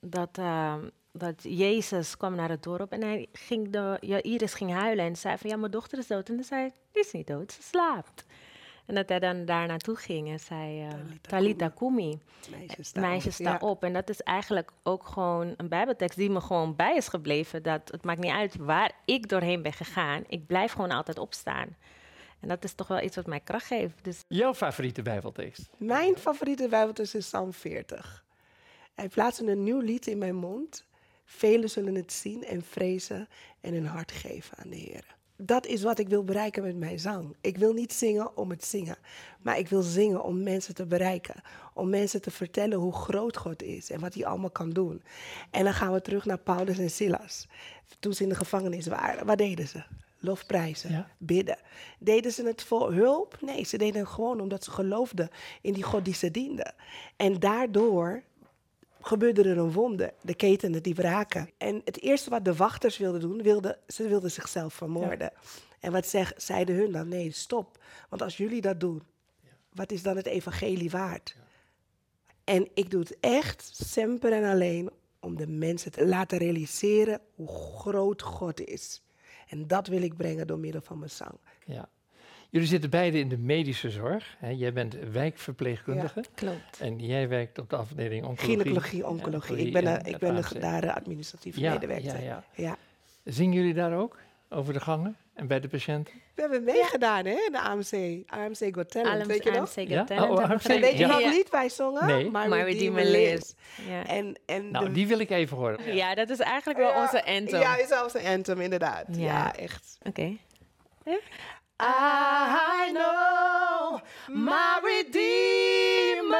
dat 0.00 0.38
ehm, 0.38 0.88
dat 1.12 1.34
Jezus 1.42 2.16
kwam 2.16 2.34
naar 2.34 2.48
het 2.48 2.62
dorp 2.62 2.92
en 2.92 3.02
hij 3.02 3.28
ging 3.32 3.70
de, 3.70 3.96
ja, 4.00 4.22
Iris 4.22 4.54
ging 4.54 4.72
huilen 4.72 5.04
en 5.04 5.16
zei 5.16 5.38
van 5.38 5.50
ja, 5.50 5.56
mijn 5.56 5.70
dochter 5.70 5.98
is 5.98 6.06
dood. 6.06 6.28
En 6.28 6.34
dan 6.34 6.44
zei 6.44 6.60
hij, 6.60 6.72
die 6.92 7.02
is 7.02 7.12
niet 7.12 7.26
dood, 7.26 7.52
ze 7.52 7.62
slaapt. 7.62 8.24
En 8.86 8.94
dat 8.94 9.08
hij 9.08 9.18
dan 9.18 9.44
daar 9.44 9.66
naartoe 9.66 9.96
ging 9.96 10.28
en 10.28 10.40
zei, 10.40 10.86
uh, 10.86 10.92
Talita 11.20 11.68
Kumi, 11.68 12.18
Meisjes 12.50 12.88
sta 12.88 13.00
meisjes 13.00 13.38
op. 13.40 13.46
sta 13.46 13.52
Ja. 13.52 13.58
op. 13.68 13.84
En 13.84 13.92
dat 13.92 14.08
is 14.08 14.20
eigenlijk 14.20 14.70
ook 14.82 15.06
gewoon 15.06 15.54
een 15.56 15.68
bijbeltekst 15.68 16.18
die 16.18 16.30
me 16.30 16.40
gewoon 16.40 16.76
bij 16.76 16.96
is 16.96 17.08
gebleven. 17.08 17.62
Dat 17.62 17.88
het 17.90 18.04
maakt 18.04 18.20
niet 18.20 18.32
uit 18.32 18.56
waar 18.56 18.92
ik 19.04 19.28
doorheen 19.28 19.62
ben 19.62 19.72
gegaan, 19.72 20.24
ik 20.28 20.46
blijf 20.46 20.72
gewoon 20.72 20.90
altijd 20.90 21.18
opstaan. 21.18 21.76
En 22.40 22.48
dat 22.48 22.64
is 22.64 22.72
toch 22.72 22.88
wel 22.88 23.00
iets 23.02 23.16
wat 23.16 23.26
mij 23.26 23.40
kracht 23.40 23.66
geeft. 23.66 24.04
Dus 24.04 24.24
Jouw 24.28 24.54
favoriete 24.54 25.02
Bijbeltekst? 25.02 25.70
Mijn 25.76 26.16
favoriete 26.16 26.68
Bijbeltekst 26.68 27.14
is 27.14 27.26
Psalm 27.26 27.52
40. 27.52 28.24
Hij 28.94 29.08
plaatste 29.08 29.46
een 29.50 29.62
nieuw 29.62 29.80
lied 29.80 30.06
in 30.06 30.18
mijn 30.18 30.34
mond. 30.36 30.84
Velen 31.24 31.70
zullen 31.70 31.94
het 31.94 32.12
zien 32.12 32.44
en 32.44 32.62
vrezen 32.62 33.28
en 33.60 33.72
hun 33.74 33.86
hart 33.86 34.12
geven 34.12 34.58
aan 34.58 34.68
de 34.70 34.76
Heer. 34.76 35.04
Dat 35.44 35.66
is 35.66 35.82
wat 35.82 35.98
ik 35.98 36.08
wil 36.08 36.24
bereiken 36.24 36.62
met 36.62 36.76
mijn 36.76 36.98
zang. 37.00 37.36
Ik 37.40 37.56
wil 37.56 37.72
niet 37.72 37.92
zingen 37.92 38.36
om 38.36 38.50
het 38.50 38.64
zingen, 38.64 38.96
maar 39.40 39.58
ik 39.58 39.68
wil 39.68 39.82
zingen 39.82 40.24
om 40.24 40.42
mensen 40.42 40.74
te 40.74 40.86
bereiken. 40.86 41.42
Om 41.74 41.88
mensen 41.90 42.20
te 42.22 42.30
vertellen 42.30 42.78
hoe 42.78 42.92
groot 42.92 43.36
God 43.36 43.62
is 43.62 43.90
en 43.90 44.00
wat 44.00 44.14
hij 44.14 44.26
allemaal 44.26 44.50
kan 44.50 44.70
doen. 44.70 45.02
En 45.50 45.64
dan 45.64 45.74
gaan 45.74 45.92
we 45.92 46.00
terug 46.02 46.24
naar 46.24 46.38
Paulus 46.38 46.78
en 46.78 46.90
Silas. 46.90 47.48
Toen 48.00 48.12
ze 48.12 48.22
in 48.22 48.28
de 48.28 48.34
gevangenis 48.34 48.86
waren, 48.86 49.26
wat 49.26 49.38
deden 49.38 49.68
ze? 49.68 49.82
Lofprijzen, 50.18 50.90
Ja. 50.90 51.08
bidden. 51.18 51.58
Deden 51.98 52.32
ze 52.32 52.46
het 52.46 52.62
voor 52.62 52.92
hulp? 52.92 53.38
Nee, 53.40 53.64
ze 53.64 53.78
deden 53.78 54.00
het 54.00 54.10
gewoon 54.10 54.40
omdat 54.40 54.64
ze 54.64 54.70
geloofden 54.70 55.28
in 55.62 55.72
die 55.72 55.82
God 55.82 56.04
die 56.04 56.14
ze 56.14 56.30
dienden. 56.30 56.74
En 57.16 57.38
daardoor 57.40 58.22
gebeurde 59.02 59.42
er 59.42 59.58
een 59.58 59.72
wonder. 59.72 60.12
De 60.20 60.34
ketenen 60.34 60.82
die 60.82 60.94
braken. 60.94 61.50
En 61.58 61.80
het 61.84 62.00
eerste 62.00 62.30
wat 62.30 62.44
de 62.44 62.54
wachters 62.54 62.98
wilden 62.98 63.20
doen, 63.20 63.42
wilden, 63.42 63.78
ze 63.86 64.08
wilden 64.08 64.30
zichzelf 64.30 64.74
vermoorden. 64.74 65.32
En 65.80 65.92
wat 65.92 66.06
zeg, 66.06 66.32
zeiden 66.36 66.76
hun 66.76 66.92
dan? 66.92 67.08
Nee, 67.08 67.30
stop. 67.30 67.78
Want 68.08 68.22
als 68.22 68.36
jullie 68.36 68.60
dat 68.60 68.80
doen, 68.80 69.02
wat 69.72 69.92
is 69.92 70.02
dan 70.02 70.16
het 70.16 70.26
evangelie 70.26 70.90
waard? 70.90 71.36
En 72.44 72.68
ik 72.74 72.90
doe 72.90 73.00
het 73.00 73.16
echt, 73.20 73.70
semper 73.72 74.32
en 74.32 74.50
alleen, 74.50 74.90
om 75.20 75.36
de 75.36 75.46
mensen 75.46 75.92
te 75.92 76.06
laten 76.06 76.38
realiseren 76.38 77.20
hoe 77.34 77.48
groot 77.48 78.22
God 78.22 78.60
is. 78.60 79.02
En 79.48 79.66
dat 79.66 79.86
wil 79.86 80.02
ik 80.02 80.16
brengen 80.16 80.46
door 80.46 80.58
middel 80.58 80.80
van 80.80 80.98
mijn 80.98 81.10
zang. 81.10 81.38
Ja. 81.64 81.88
Jullie 82.52 82.68
zitten 82.68 82.90
beide 82.90 83.18
in 83.18 83.28
de 83.28 83.38
medische 83.38 83.90
zorg. 83.90 84.36
Hè? 84.38 84.48
Jij 84.48 84.72
bent 84.72 84.94
wijkverpleegkundige. 85.12 86.24
klopt. 86.34 86.80
En 86.80 86.98
jij 86.98 87.28
werkt 87.28 87.58
op 87.58 87.70
de 87.70 87.76
afdeling 87.76 88.24
oncologie. 88.24 88.48
Gynaecologie, 88.56 89.06
oncologie. 89.06 89.66
Ik 89.66 89.72
ben, 89.72 89.86
en 89.86 90.00
er- 90.00 90.06
ik 90.08 90.18
ben 90.18 90.34
de, 90.34 90.58
daar 90.58 90.80
de 90.80 90.94
administratieve 90.94 91.60
Ja, 91.60 91.72
medewerker. 91.72 92.12
ja, 92.12 92.18
ja. 92.20 92.44
ja. 92.54 92.76
Zingen 93.24 93.54
jullie 93.54 93.74
daar 93.74 93.96
ook? 93.96 94.18
Over 94.48 94.72
de 94.72 94.80
gangen 94.80 95.16
en 95.34 95.46
bij 95.46 95.60
de 95.60 95.68
patiënten? 95.68 96.14
We 96.34 96.40
hebben 96.40 96.64
meegedaan 96.64 97.24
hè, 97.24 97.32
in 97.46 97.52
de 97.52 97.60
AMC. 97.60 98.22
AMC 98.26 98.74
Got 98.74 98.90
Talent, 98.90 99.26
weet 99.26 99.44
je 99.44 99.50
nog? 99.50 99.58
AMC 99.58 99.74
Got 99.74 99.88
Ja? 99.88 100.04
Talent 100.04 100.30
Oh, 100.30 100.36
we 100.36 100.42
AMC. 100.52 100.62
Weet 100.62 100.92
je 100.92 100.98
Ja. 100.98 101.08
welk 101.08 101.24
lied 101.32 101.50
wij 101.50 101.68
zongen? 101.68 102.06
Nee. 102.06 102.16
Redeemer 102.30 102.64
Redeemer 102.64 103.04
lives. 103.04 103.54
Ja. 103.88 104.06
En, 104.06 104.38
en 104.46 104.70
Nou, 104.70 104.84
de- 104.86 104.92
die 104.92 105.06
wil 105.06 105.18
ik 105.18 105.30
even 105.30 105.56
horen. 105.56 105.94
ja, 105.94 106.14
dat 106.14 106.30
is 106.30 106.38
eigenlijk 106.38 106.78
wel 106.78 106.88
Ja, 106.90 107.00
onze 107.02 107.24
anthem. 107.24 107.60
Ja, 107.60 107.76
is 107.78 107.90
een 108.14 108.26
anthem, 108.26 108.60
inderdaad. 108.60 109.04
Ja, 109.08 109.16
Ja. 109.24 109.54
echt. 109.56 109.98
Oké. 110.02 110.36
I 111.84 112.92
know 112.94 114.00
my 114.28 114.80
Redeemer 114.84 116.36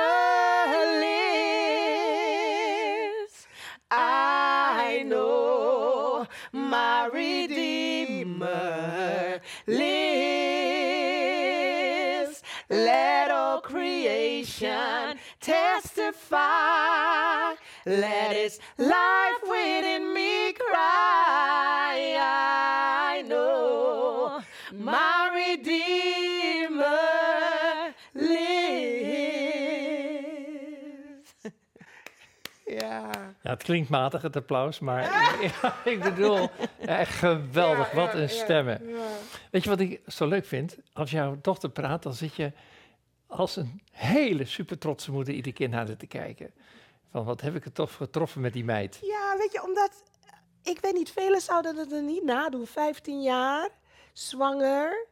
lives. 2.23 3.49
I 3.91 5.03
know 5.05 6.29
my 6.53 7.07
Redeemer 7.13 8.41
lives. 9.67 10.23
Let 12.69 13.33
all 13.33 13.61
creation 13.63 15.19
testify. 15.41 16.39
Let 17.85 18.37
its 18.37 18.61
life 18.79 19.43
within 19.43 20.15
me 20.15 20.53
cry. 20.53 22.17
I 22.21 23.23
know 23.27 24.41
my 24.73 25.22
Redeemer 25.53 26.91
lives. 28.13 28.41
Ja. 32.65 33.11
Ja, 33.43 33.51
het 33.51 33.63
klinkt 33.63 33.89
matig, 33.89 34.23
het 34.23 34.37
applaus, 34.37 34.79
maar 34.79 35.03
ja, 35.63 35.77
ik 35.85 36.03
bedoel, 36.03 36.51
echt 36.79 37.15
geweldig. 37.15 37.91
Ja, 37.91 37.97
wat 37.97 38.15
een 38.15 38.29
stemmen. 38.29 38.89
ja. 38.89 39.07
Weet 39.51 39.65
je 39.65 39.69
wat 39.71 39.81
ik 39.81 40.01
zo 40.07 40.27
leuk 40.27 40.45
vind? 40.47 40.77
Als 40.93 41.11
jouw 41.11 41.39
dochter 41.43 41.69
praat, 41.71 42.03
dan 42.03 42.15
zit 42.15 42.35
je 42.35 42.53
als 43.27 43.57
een 43.57 43.83
hele 43.91 44.45
super 44.45 44.79
trotse 44.79 45.11
moeder 45.11 45.35
iedere 45.35 45.55
keer 45.55 45.69
naar 45.69 45.87
haar 45.87 45.97
te 45.97 46.07
kijken. 46.07 46.51
Van 47.11 47.25
wat 47.25 47.41
heb 47.41 47.55
ik 47.55 47.65
het 47.65 47.75
toch 47.75 47.95
getroffen 47.95 48.41
met 48.41 48.53
die 48.53 48.65
meid? 48.65 48.99
Ja, 49.03 49.37
weet 49.39 49.53
je, 49.53 49.63
omdat 49.63 50.03
ik 50.63 50.79
weet 50.81 50.95
niet, 50.95 51.11
velen 51.11 51.41
zouden 51.41 51.77
het 51.77 51.93
er 51.93 52.03
niet 52.03 52.25
nadoen. 52.25 52.67
15 52.67 53.23
jaar, 53.23 53.69
zwanger, 54.13 55.07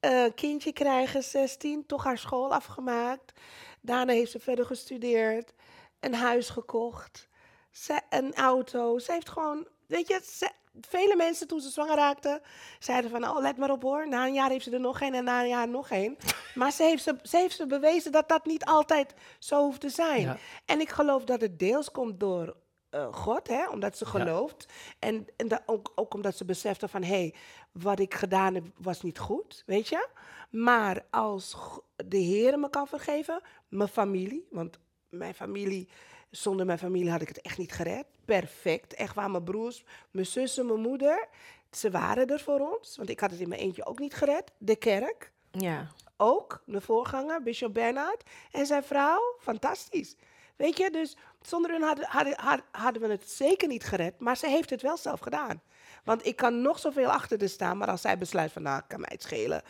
eh, 0.00 0.24
kindje 0.34 0.72
krijgen, 0.72 1.22
16, 1.22 1.86
toch 1.86 2.04
haar 2.04 2.18
school 2.18 2.52
afgemaakt. 2.54 3.32
Daarna 3.80 4.12
heeft 4.12 4.30
ze 4.30 4.40
verder 4.40 4.64
gestudeerd, 4.66 5.52
een 6.00 6.14
huis 6.14 6.48
gekocht, 6.48 7.28
ze, 7.70 8.00
een 8.10 8.34
auto. 8.34 8.98
Ze 8.98 9.12
heeft 9.12 9.28
gewoon, 9.28 9.66
weet 9.86 10.08
je, 10.08 10.20
ze- 10.24 10.50
vele 10.80 11.16
mensen 11.16 11.46
toen 11.46 11.60
ze 11.60 11.70
zwanger 11.70 11.96
raakten, 11.96 12.40
zeiden 12.78 13.10
van, 13.10 13.28
oh, 13.28 13.40
let 13.40 13.56
maar 13.56 13.70
op 13.70 13.82
hoor. 13.82 14.08
Na 14.08 14.26
een 14.26 14.32
jaar 14.32 14.50
heeft 14.50 14.64
ze 14.64 14.70
er 14.70 14.80
nog 14.80 15.00
één 15.00 15.14
en 15.14 15.24
na 15.24 15.40
een 15.42 15.48
jaar 15.48 15.68
nog 15.68 15.90
één. 15.90 16.16
Maar 16.54 16.72
ze 16.72 16.82
heeft 16.82 17.02
ze, 17.02 17.16
ze 17.22 17.36
heeft 17.36 17.56
ze 17.56 17.66
bewezen 17.66 18.12
dat 18.12 18.28
dat 18.28 18.44
niet 18.46 18.64
altijd 18.64 19.14
zo 19.38 19.62
hoeft 19.64 19.80
te 19.80 19.88
zijn. 19.88 20.20
Ja. 20.20 20.36
En 20.64 20.80
ik 20.80 20.88
geloof 20.88 21.24
dat 21.24 21.40
het 21.40 21.58
deels 21.58 21.90
komt 21.90 22.20
door 22.20 22.56
eh, 22.90 23.12
God, 23.14 23.48
hè, 23.48 23.68
omdat 23.68 23.96
ze 23.96 24.06
gelooft. 24.06 24.66
En, 24.98 25.26
en 25.36 25.62
ook, 25.66 25.92
ook 25.94 26.14
omdat 26.14 26.36
ze 26.36 26.44
besefte 26.44 26.88
van, 26.88 27.02
hé, 27.02 27.08
hey, 27.08 27.34
wat 27.72 27.98
ik 27.98 28.14
gedaan 28.14 28.54
heb 28.54 28.64
was 28.76 29.02
niet 29.02 29.18
goed, 29.18 29.62
weet 29.66 29.88
je. 29.88 30.08
Maar 30.50 31.04
als 31.10 31.56
de 31.96 32.16
Heer 32.16 32.58
me 32.58 32.70
kan 32.70 32.86
vergeven, 32.86 33.42
mijn 33.68 33.88
familie, 33.88 34.46
want 34.50 34.78
mijn 35.08 35.34
familie, 35.34 35.88
zonder 36.30 36.66
mijn 36.66 36.78
familie 36.78 37.10
had 37.10 37.20
ik 37.20 37.28
het 37.28 37.40
echt 37.40 37.58
niet 37.58 37.72
gered. 37.72 38.06
Perfect, 38.24 38.94
echt 38.94 39.14
waar, 39.14 39.30
mijn 39.30 39.44
broers, 39.44 39.84
mijn 40.10 40.26
zussen, 40.26 40.66
mijn 40.66 40.80
moeder, 40.80 41.28
ze 41.70 41.90
waren 41.90 42.26
er 42.26 42.40
voor 42.40 42.76
ons. 42.76 42.96
Want 42.96 43.08
ik 43.08 43.20
had 43.20 43.30
het 43.30 43.40
in 43.40 43.48
mijn 43.48 43.60
eentje 43.60 43.86
ook 43.86 43.98
niet 43.98 44.14
gered. 44.14 44.52
De 44.58 44.76
kerk, 44.76 45.32
Ja. 45.50 45.86
ook 46.16 46.62
de 46.66 46.80
voorganger, 46.80 47.42
Bishop 47.42 47.74
Bernhard 47.74 48.22
en 48.50 48.66
zijn 48.66 48.82
vrouw. 48.84 49.36
Fantastisch. 49.38 50.16
Weet 50.58 50.76
je, 50.78 50.90
dus 50.90 51.16
zonder 51.42 51.70
hun 51.70 51.82
hadden, 51.82 52.06
hadden, 52.08 52.34
had- 52.36 52.62
hadden 52.70 53.02
we 53.02 53.08
het 53.08 53.30
zeker 53.30 53.68
niet 53.68 53.84
gered. 53.84 54.14
Maar 54.20 54.36
ze 54.36 54.48
heeft 54.48 54.70
het 54.70 54.82
wel 54.82 54.96
zelf 54.96 55.20
gedaan. 55.20 55.62
Want 56.04 56.26
ik 56.26 56.36
kan 56.36 56.62
nog 56.62 56.78
zoveel 56.78 57.08
achter 57.10 57.38
haar 57.38 57.48
staan, 57.48 57.78
maar 57.78 57.88
als 57.88 58.00
zij 58.00 58.18
besluit 58.18 58.52
van, 58.52 58.62
nou, 58.62 58.82
kan 58.88 59.00
mij 59.00 59.08
het 59.12 59.22
schelen. 59.22 59.62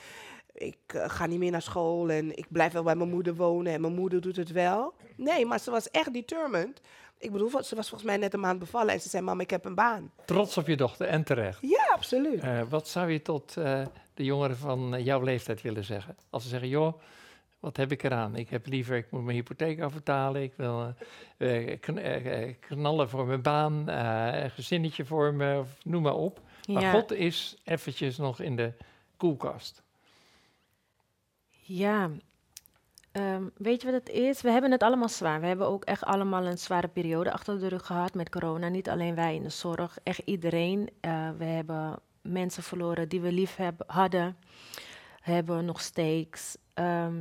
Ik 0.52 0.78
eh, 0.86 1.04
ga 1.08 1.26
niet 1.26 1.38
meer 1.38 1.50
naar 1.50 1.62
school 1.62 2.10
en 2.10 2.36
ik 2.36 2.46
blijf 2.48 2.72
wel 2.72 2.82
bij 2.82 2.94
mijn 2.96 3.10
moeder 3.10 3.34
wonen 3.34 3.72
en 3.72 3.80
mijn 3.80 3.94
moeder 3.94 4.20
doet 4.20 4.36
het 4.36 4.52
wel. 4.52 4.94
Nee, 5.16 5.46
maar 5.46 5.60
ze 5.60 5.70
was 5.70 5.90
echt 5.90 6.12
determined. 6.12 6.80
Ik 7.18 7.32
bedoel, 7.32 7.48
ze 7.50 7.74
was 7.74 7.88
volgens 7.88 8.02
mij 8.02 8.16
net 8.16 8.34
een 8.34 8.40
maand 8.40 8.58
bevallen 8.58 8.92
en 8.94 9.00
ze 9.00 9.08
zei, 9.08 9.22
mam, 9.22 9.40
ik 9.40 9.50
heb 9.50 9.64
een 9.64 9.74
baan. 9.74 10.12
Trots 10.24 10.56
op 10.58 10.66
je 10.66 10.76
dochter 10.76 11.06
en 11.08 11.24
terecht. 11.24 11.58
Ja, 11.60 11.88
absoluut. 11.92 12.40
Eh, 12.42 12.60
wat 12.68 12.88
zou 12.88 13.10
je 13.10 13.22
tot 13.22 13.56
eh, 13.56 13.86
de 14.14 14.24
jongeren 14.24 14.56
van 14.56 15.02
jouw 15.02 15.20
leeftijd 15.22 15.62
willen 15.62 15.84
zeggen? 15.84 16.16
Als 16.30 16.42
ze 16.42 16.48
zeggen, 16.48 16.68
joh, 16.68 17.00
wat 17.60 17.76
heb 17.76 17.92
ik 17.92 18.02
eraan? 18.02 18.36
Ik 18.36 18.48
heb 18.50 18.66
liever, 18.66 18.96
ik 18.96 19.10
moet 19.10 19.24
mijn 19.24 19.36
hypotheek 19.36 19.80
afbetalen. 19.80 20.42
Ik 20.42 20.52
wil 20.56 20.94
eh, 21.36 21.72
eh, 21.72 21.80
kn- 21.80 21.96
eh, 21.98 22.54
knallen 22.60 23.08
voor 23.08 23.26
mijn 23.26 23.42
baan, 23.42 23.88
een 23.88 24.50
gezinnetje 24.50 25.04
voor 25.04 25.34
me, 25.34 25.58
of 25.58 25.76
noem 25.84 26.02
maar 26.02 26.14
op. 26.14 26.40
Maar 26.72 26.82
Ja. 26.82 26.90
God 26.90 27.12
is 27.12 27.56
eventjes 27.64 28.16
nog 28.18 28.40
in 28.40 28.56
de 28.56 28.72
koelkast. 29.16 29.82
Ja, 31.50 32.10
Ehm, 33.12 33.42
weet 33.56 33.80
je 33.82 33.90
wat 33.90 34.04
het 34.04 34.08
is? 34.14 34.40
We 34.42 34.50
hebben 34.50 34.70
het 34.70 34.82
allemaal 34.82 35.08
zwaar. 35.08 35.40
We 35.40 35.46
hebben 35.46 35.66
ook 35.68 35.84
echt 35.84 36.04
allemaal 36.04 36.46
een 36.46 36.58
zware 36.58 36.88
periode 36.88 37.32
achter 37.32 37.58
de 37.60 37.68
rug 37.68 37.86
gehad 37.86 38.14
met 38.14 38.28
corona. 38.30 38.68
Niet 38.68 38.88
alleen 38.88 39.14
wij 39.14 39.34
in 39.34 39.42
de 39.42 39.48
zorg, 39.48 39.98
echt 40.02 40.22
iedereen. 40.24 40.90
We 41.38 41.44
hebben 41.44 41.98
mensen 42.22 42.62
verloren 42.62 43.08
die 43.08 43.20
we 43.20 43.32
lief 43.32 43.56
hebben, 43.56 43.86
hadden. 43.90 44.36
Hebben 45.20 45.64
nog 45.64 45.80
steeds. 45.80 46.56
Ehm, 46.74 47.14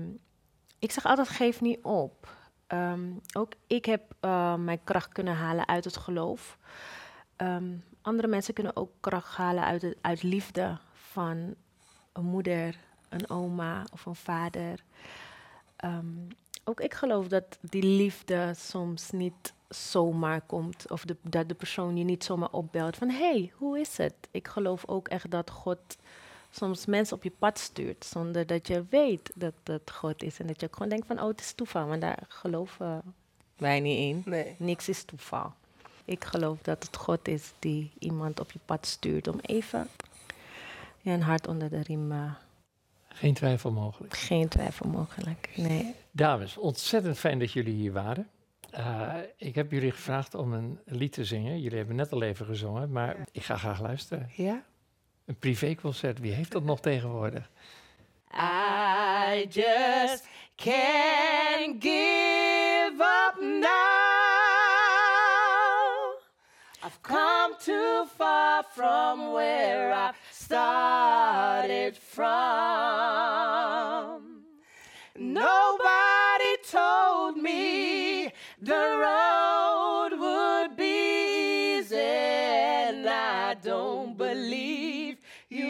ik 0.79 0.91
zeg 0.91 1.05
altijd, 1.05 1.29
geef 1.29 1.61
niet 1.61 1.79
op. 1.83 2.35
Ehm, 2.67 3.11
ook 3.33 3.51
ik 3.67 3.85
heb 3.85 4.13
eh, 4.19 4.55
mijn 4.55 4.83
kracht 4.83 5.11
kunnen 5.11 5.35
halen 5.35 5.67
uit 5.67 5.83
het 5.83 5.97
geloof. 5.97 6.57
Ehm, 7.35 7.73
andere 8.01 8.27
mensen 8.27 8.53
kunnen 8.53 8.75
ook 8.75 8.91
kracht 8.99 9.35
halen 9.35 9.63
uit, 9.63 9.81
het, 9.81 9.97
uit 10.01 10.23
liefde 10.23 10.77
van 10.93 11.55
een 12.13 12.25
moeder, 12.25 12.77
een 13.09 13.29
oma 13.29 13.83
of 13.93 14.05
een 14.05 14.15
vader. 14.15 14.83
Ehm, 15.75 16.05
ook 16.63 16.79
ik 16.79 16.93
geloof 16.93 17.27
dat 17.27 17.57
die 17.61 17.83
liefde 17.83 18.53
soms 18.55 19.11
niet 19.11 19.53
zomaar 19.69 20.41
komt. 20.41 20.91
Of 20.91 21.05
dat 21.21 21.49
de 21.49 21.55
persoon 21.55 21.97
je 21.97 22.03
niet 22.03 22.23
zomaar 22.23 22.51
opbelt 22.51 22.97
van... 22.97 23.09
hé, 23.09 23.17
hey, 23.17 23.51
hoe 23.55 23.79
is 23.79 23.97
het? 23.97 24.15
Ik 24.31 24.47
geloof 24.47 24.87
ook 24.87 25.07
echt 25.07 25.31
dat 25.31 25.49
God 25.49 25.97
soms 26.57 26.85
mensen 26.85 27.15
op 27.15 27.23
je 27.23 27.31
pad 27.39 27.59
stuurt... 27.59 28.05
zonder 28.05 28.45
dat 28.45 28.67
je 28.67 28.85
weet 28.89 29.31
dat 29.35 29.53
het 29.63 29.91
God 29.91 30.23
is. 30.23 30.39
En 30.39 30.47
dat 30.47 30.59
je 30.59 30.67
ook 30.67 30.73
gewoon 30.73 30.89
denkt 30.89 31.07
van, 31.07 31.21
oh, 31.21 31.27
het 31.27 31.39
is 31.39 31.53
toeval. 31.53 31.87
Maar 31.87 31.99
daar 31.99 32.23
geloven 32.27 33.01
wij 33.57 33.79
niet 33.79 33.97
in. 33.97 34.21
Nee. 34.25 34.55
Niks 34.57 34.89
is 34.89 35.03
toeval. 35.03 35.53
Ik 36.05 36.23
geloof 36.23 36.57
dat 36.61 36.83
het 36.83 36.97
God 36.97 37.27
is 37.27 37.53
die 37.59 37.91
iemand 37.99 38.39
op 38.39 38.51
je 38.51 38.59
pad 38.65 38.85
stuurt... 38.85 39.27
om 39.27 39.39
even 39.41 39.87
je 41.01 41.11
een 41.11 41.21
hart 41.21 41.47
onder 41.47 41.69
de 41.69 41.81
riem... 41.81 42.11
Uh, 42.11 42.31
geen 43.07 43.33
twijfel 43.33 43.71
mogelijk. 43.71 44.17
Geen 44.17 44.47
twijfel 44.47 44.89
mogelijk, 44.89 45.49
nee. 45.55 45.95
Dames, 46.11 46.57
ontzettend 46.57 47.17
fijn 47.17 47.39
dat 47.39 47.51
jullie 47.51 47.73
hier 47.73 47.91
waren. 47.93 48.27
Uh, 48.77 49.13
ik 49.37 49.55
heb 49.55 49.71
jullie 49.71 49.91
gevraagd 49.91 50.35
om 50.35 50.53
een 50.53 50.79
lied 50.85 51.11
te 51.11 51.25
zingen. 51.25 51.61
Jullie 51.61 51.77
hebben 51.77 51.95
net 51.95 52.11
al 52.11 52.21
even 52.21 52.45
gezongen, 52.45 52.91
maar 52.91 53.27
ik 53.31 53.43
ga 53.43 53.57
graag 53.57 53.81
luisteren. 53.81 54.29
Ja? 54.35 54.63
Een 55.27 55.39
privéconcert, 55.39 56.19
wie 56.19 56.33
heeft 56.33 56.51
dat 56.51 56.63
nog 56.63 56.79
tegenwoordig? 56.79 57.49
I 58.33 59.47
just 59.49 60.27
can't 60.55 61.83
give 61.83 63.01
up 63.01 63.41
now. 63.41 63.67
I've 66.83 67.01
come 67.01 67.55
too 67.65 68.05
far 68.17 68.63
from 68.71 69.31
where 69.31 69.93
I 69.93 70.11
started 70.31 71.97
from. 71.97 72.27
Nobody 75.15 76.57
told 76.71 77.35
me 77.41 78.31
the 78.61 78.97
road 78.99 80.19
would 80.19 80.75
be 80.77 81.77
easy, 81.79 81.95
and 81.95 83.07
I 83.09 83.55
don't 83.61 84.15
believe 84.17 84.86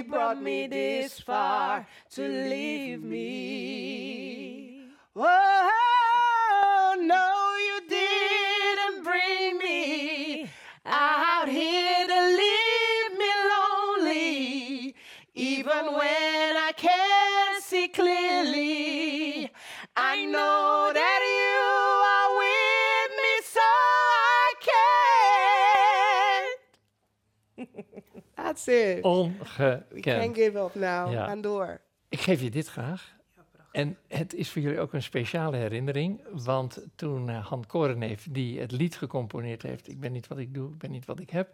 brought 0.07 0.41
me 0.41 0.67
this 0.67 1.19
far 1.19 1.85
to 2.11 2.27
leave 2.27 3.03
me. 3.03 4.83
Oh, 5.15 5.76
We 28.95 28.99
Ongekend. 29.01 30.01
can't 30.01 30.35
give 30.35 30.57
up 30.59 30.75
now. 30.75 31.11
Ja. 31.11 31.25
Gaan 31.25 31.41
door. 31.41 31.81
Ik 32.09 32.19
geef 32.19 32.41
je 32.41 32.49
dit 32.49 32.67
graag. 32.67 33.15
En 33.71 33.97
het 34.07 34.33
is 34.33 34.49
voor 34.49 34.61
jullie 34.61 34.79
ook 34.79 34.93
een 34.93 35.03
speciale 35.03 35.57
herinnering, 35.57 36.21
want 36.31 36.85
toen 36.95 37.29
uh, 37.29 37.45
Han 37.47 37.65
Koreneef, 37.65 38.27
die 38.29 38.59
het 38.59 38.71
lied 38.71 38.95
gecomponeerd 38.95 39.61
heeft, 39.61 39.87
Ik 39.89 39.99
ben 39.99 40.11
niet 40.11 40.27
wat 40.27 40.37
ik 40.37 40.53
doe, 40.53 40.69
ik 40.71 40.77
ben 40.77 40.91
niet 40.91 41.05
wat 41.05 41.19
ik 41.19 41.29
heb, 41.29 41.49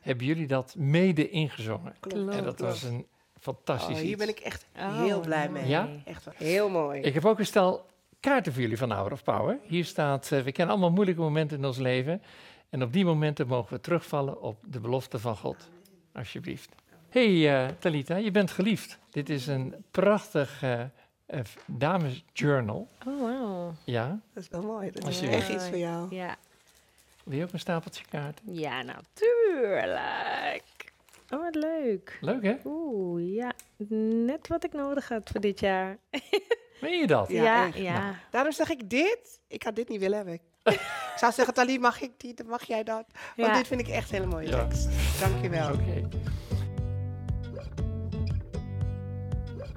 hebben 0.00 0.26
jullie 0.26 0.46
dat 0.46 0.74
mede 0.78 1.28
ingezongen. 1.30 1.94
Klopt. 2.00 2.34
En 2.34 2.44
dat 2.44 2.58
was 2.60 2.82
een 2.82 3.06
fantastisch 3.40 3.94
Oh, 3.94 4.00
hier 4.00 4.10
iets. 4.10 4.18
ben 4.18 4.28
ik 4.28 4.38
echt 4.38 4.66
Oh, 4.76 5.02
heel 5.02 5.20
blij 5.20 5.48
mee. 5.48 5.66
Ja? 5.66 5.88
Echt 6.04 6.24
wel 6.24 6.34
heel 6.36 6.68
mooi. 6.68 7.00
Ik 7.00 7.14
heb 7.14 7.24
ook 7.24 7.38
een 7.38 7.46
stel 7.46 7.86
kaarten 8.20 8.52
voor 8.52 8.62
jullie 8.62 8.78
van 8.78 8.90
Hour 8.92 9.12
of 9.12 9.22
Power. 9.22 9.58
Hier 9.62 9.84
staat, 9.84 10.32
eh, 10.32 10.40
we 10.40 10.52
kennen 10.52 10.74
allemaal 10.74 10.92
moeilijke 10.94 11.20
momenten 11.20 11.58
in 11.58 11.64
ons 11.64 11.78
leven. 11.78 12.22
En 12.70 12.82
op 12.82 12.92
die 12.92 13.04
momenten 13.04 13.46
mogen 13.46 13.72
we 13.74 13.80
terugvallen 13.80 14.40
op 14.42 14.58
de 14.66 14.80
belofte 14.80 15.18
van 15.18 15.36
God. 15.36 15.68
Alsjeblieft. 16.18 16.68
hey, 17.08 17.64
eh, 17.66 17.72
Talita, 17.78 18.16
je 18.16 18.30
bent 18.30 18.50
geliefd. 18.50 18.98
Dit 19.10 19.28
is 19.30 19.46
een 19.46 19.84
prachtig 19.90 20.62
eh, 20.62 20.80
eh, 21.26 21.40
damesjournal. 21.66 22.88
Oh, 23.06 23.18
wow. 23.20 23.70
Ja, 23.84 24.18
Dat 24.34 24.42
is 24.42 24.48
wel 24.48 24.62
mooi. 24.62 24.90
Dat 24.90 24.98
is 25.02 25.04
Alsjeblieft. 25.04 25.40
echt 25.40 25.48
iets 25.48 25.68
voor 25.68 25.78
jou. 25.78 26.14
Ja. 26.14 26.36
wil 27.24 27.38
je 27.38 27.44
ook 27.44 27.52
een 27.52 27.58
stapeltje 27.58 28.04
kaarten? 28.10 28.54
Ja, 28.54 28.82
natuurlijk. 28.82 30.62
Oh, 31.30 31.40
wat 31.40 31.54
leuk. 31.54 32.18
Leuk 32.20 32.42
hè? 32.42 32.56
Oeh, 32.64 33.34
ja. 33.34 33.52
Net 34.26 34.46
wat 34.48 34.64
ik 34.64 34.72
nodig 34.72 35.08
had 35.08 35.30
voor 35.32 35.40
dit 35.40 35.60
jaar. 35.60 35.96
Meen 36.80 36.98
je 36.98 37.06
dat? 37.06 37.28
Ja, 37.28 37.64
ja. 37.64 37.70
ja. 37.74 38.14
Daarom 38.30 38.52
zeg 38.52 38.70
ik 38.70 38.90
dit. 38.90 39.40
Ik 39.48 39.62
had 39.62 39.76
dit 39.76 39.88
niet 39.88 40.00
willen 40.00 40.16
hebben. 40.16 40.40
ik 40.72 40.80
zou 41.16 41.32
zeggen, 41.32 41.54
Tali, 41.54 41.78
mag 41.78 42.00
ik 42.00 42.10
die? 42.16 42.34
Dan 42.34 42.46
mag 42.46 42.64
jij 42.64 42.82
dat. 42.84 43.04
Want 43.36 43.48
Ja. 43.48 43.54
dit 43.56 43.66
vind 43.66 43.80
ik 43.80 43.88
echt 43.88 44.10
een 44.10 44.16
hele 44.16 44.26
mooie 44.30 44.48
Ja. 44.48 44.66
tekst. 44.66 44.88
Dankjewel. 45.20 45.72
Oké. 45.72 46.08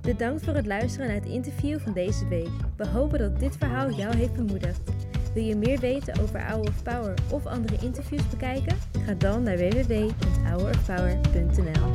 Bedankt 0.02 0.44
voor 0.44 0.54
het 0.54 0.66
luisteren 0.66 1.08
naar 1.08 1.16
het 1.16 1.26
interview 1.26 1.80
van 1.80 1.94
deze 1.94 2.28
week. 2.28 2.50
We 2.78 2.88
hopen 2.88 3.20
dat 3.20 3.40
dit 3.40 3.58
verhaal 3.58 3.90
jou 3.90 4.16
heeft 4.16 4.34
bemoedigd. 4.34 4.80
Wil 5.34 5.44
je 5.44 5.56
meer 5.56 5.80
weten 5.80 6.22
over 6.22 6.42
Hour 6.48 6.68
of 6.68 6.84
Power 6.84 7.14
of 7.30 7.46
andere 7.46 7.76
interviews 7.82 8.28
bekijken? 8.30 8.78
Ga 9.06 9.14
dan 9.14 9.44
naar 9.44 9.58
www.hourofpower.nl 9.58 11.90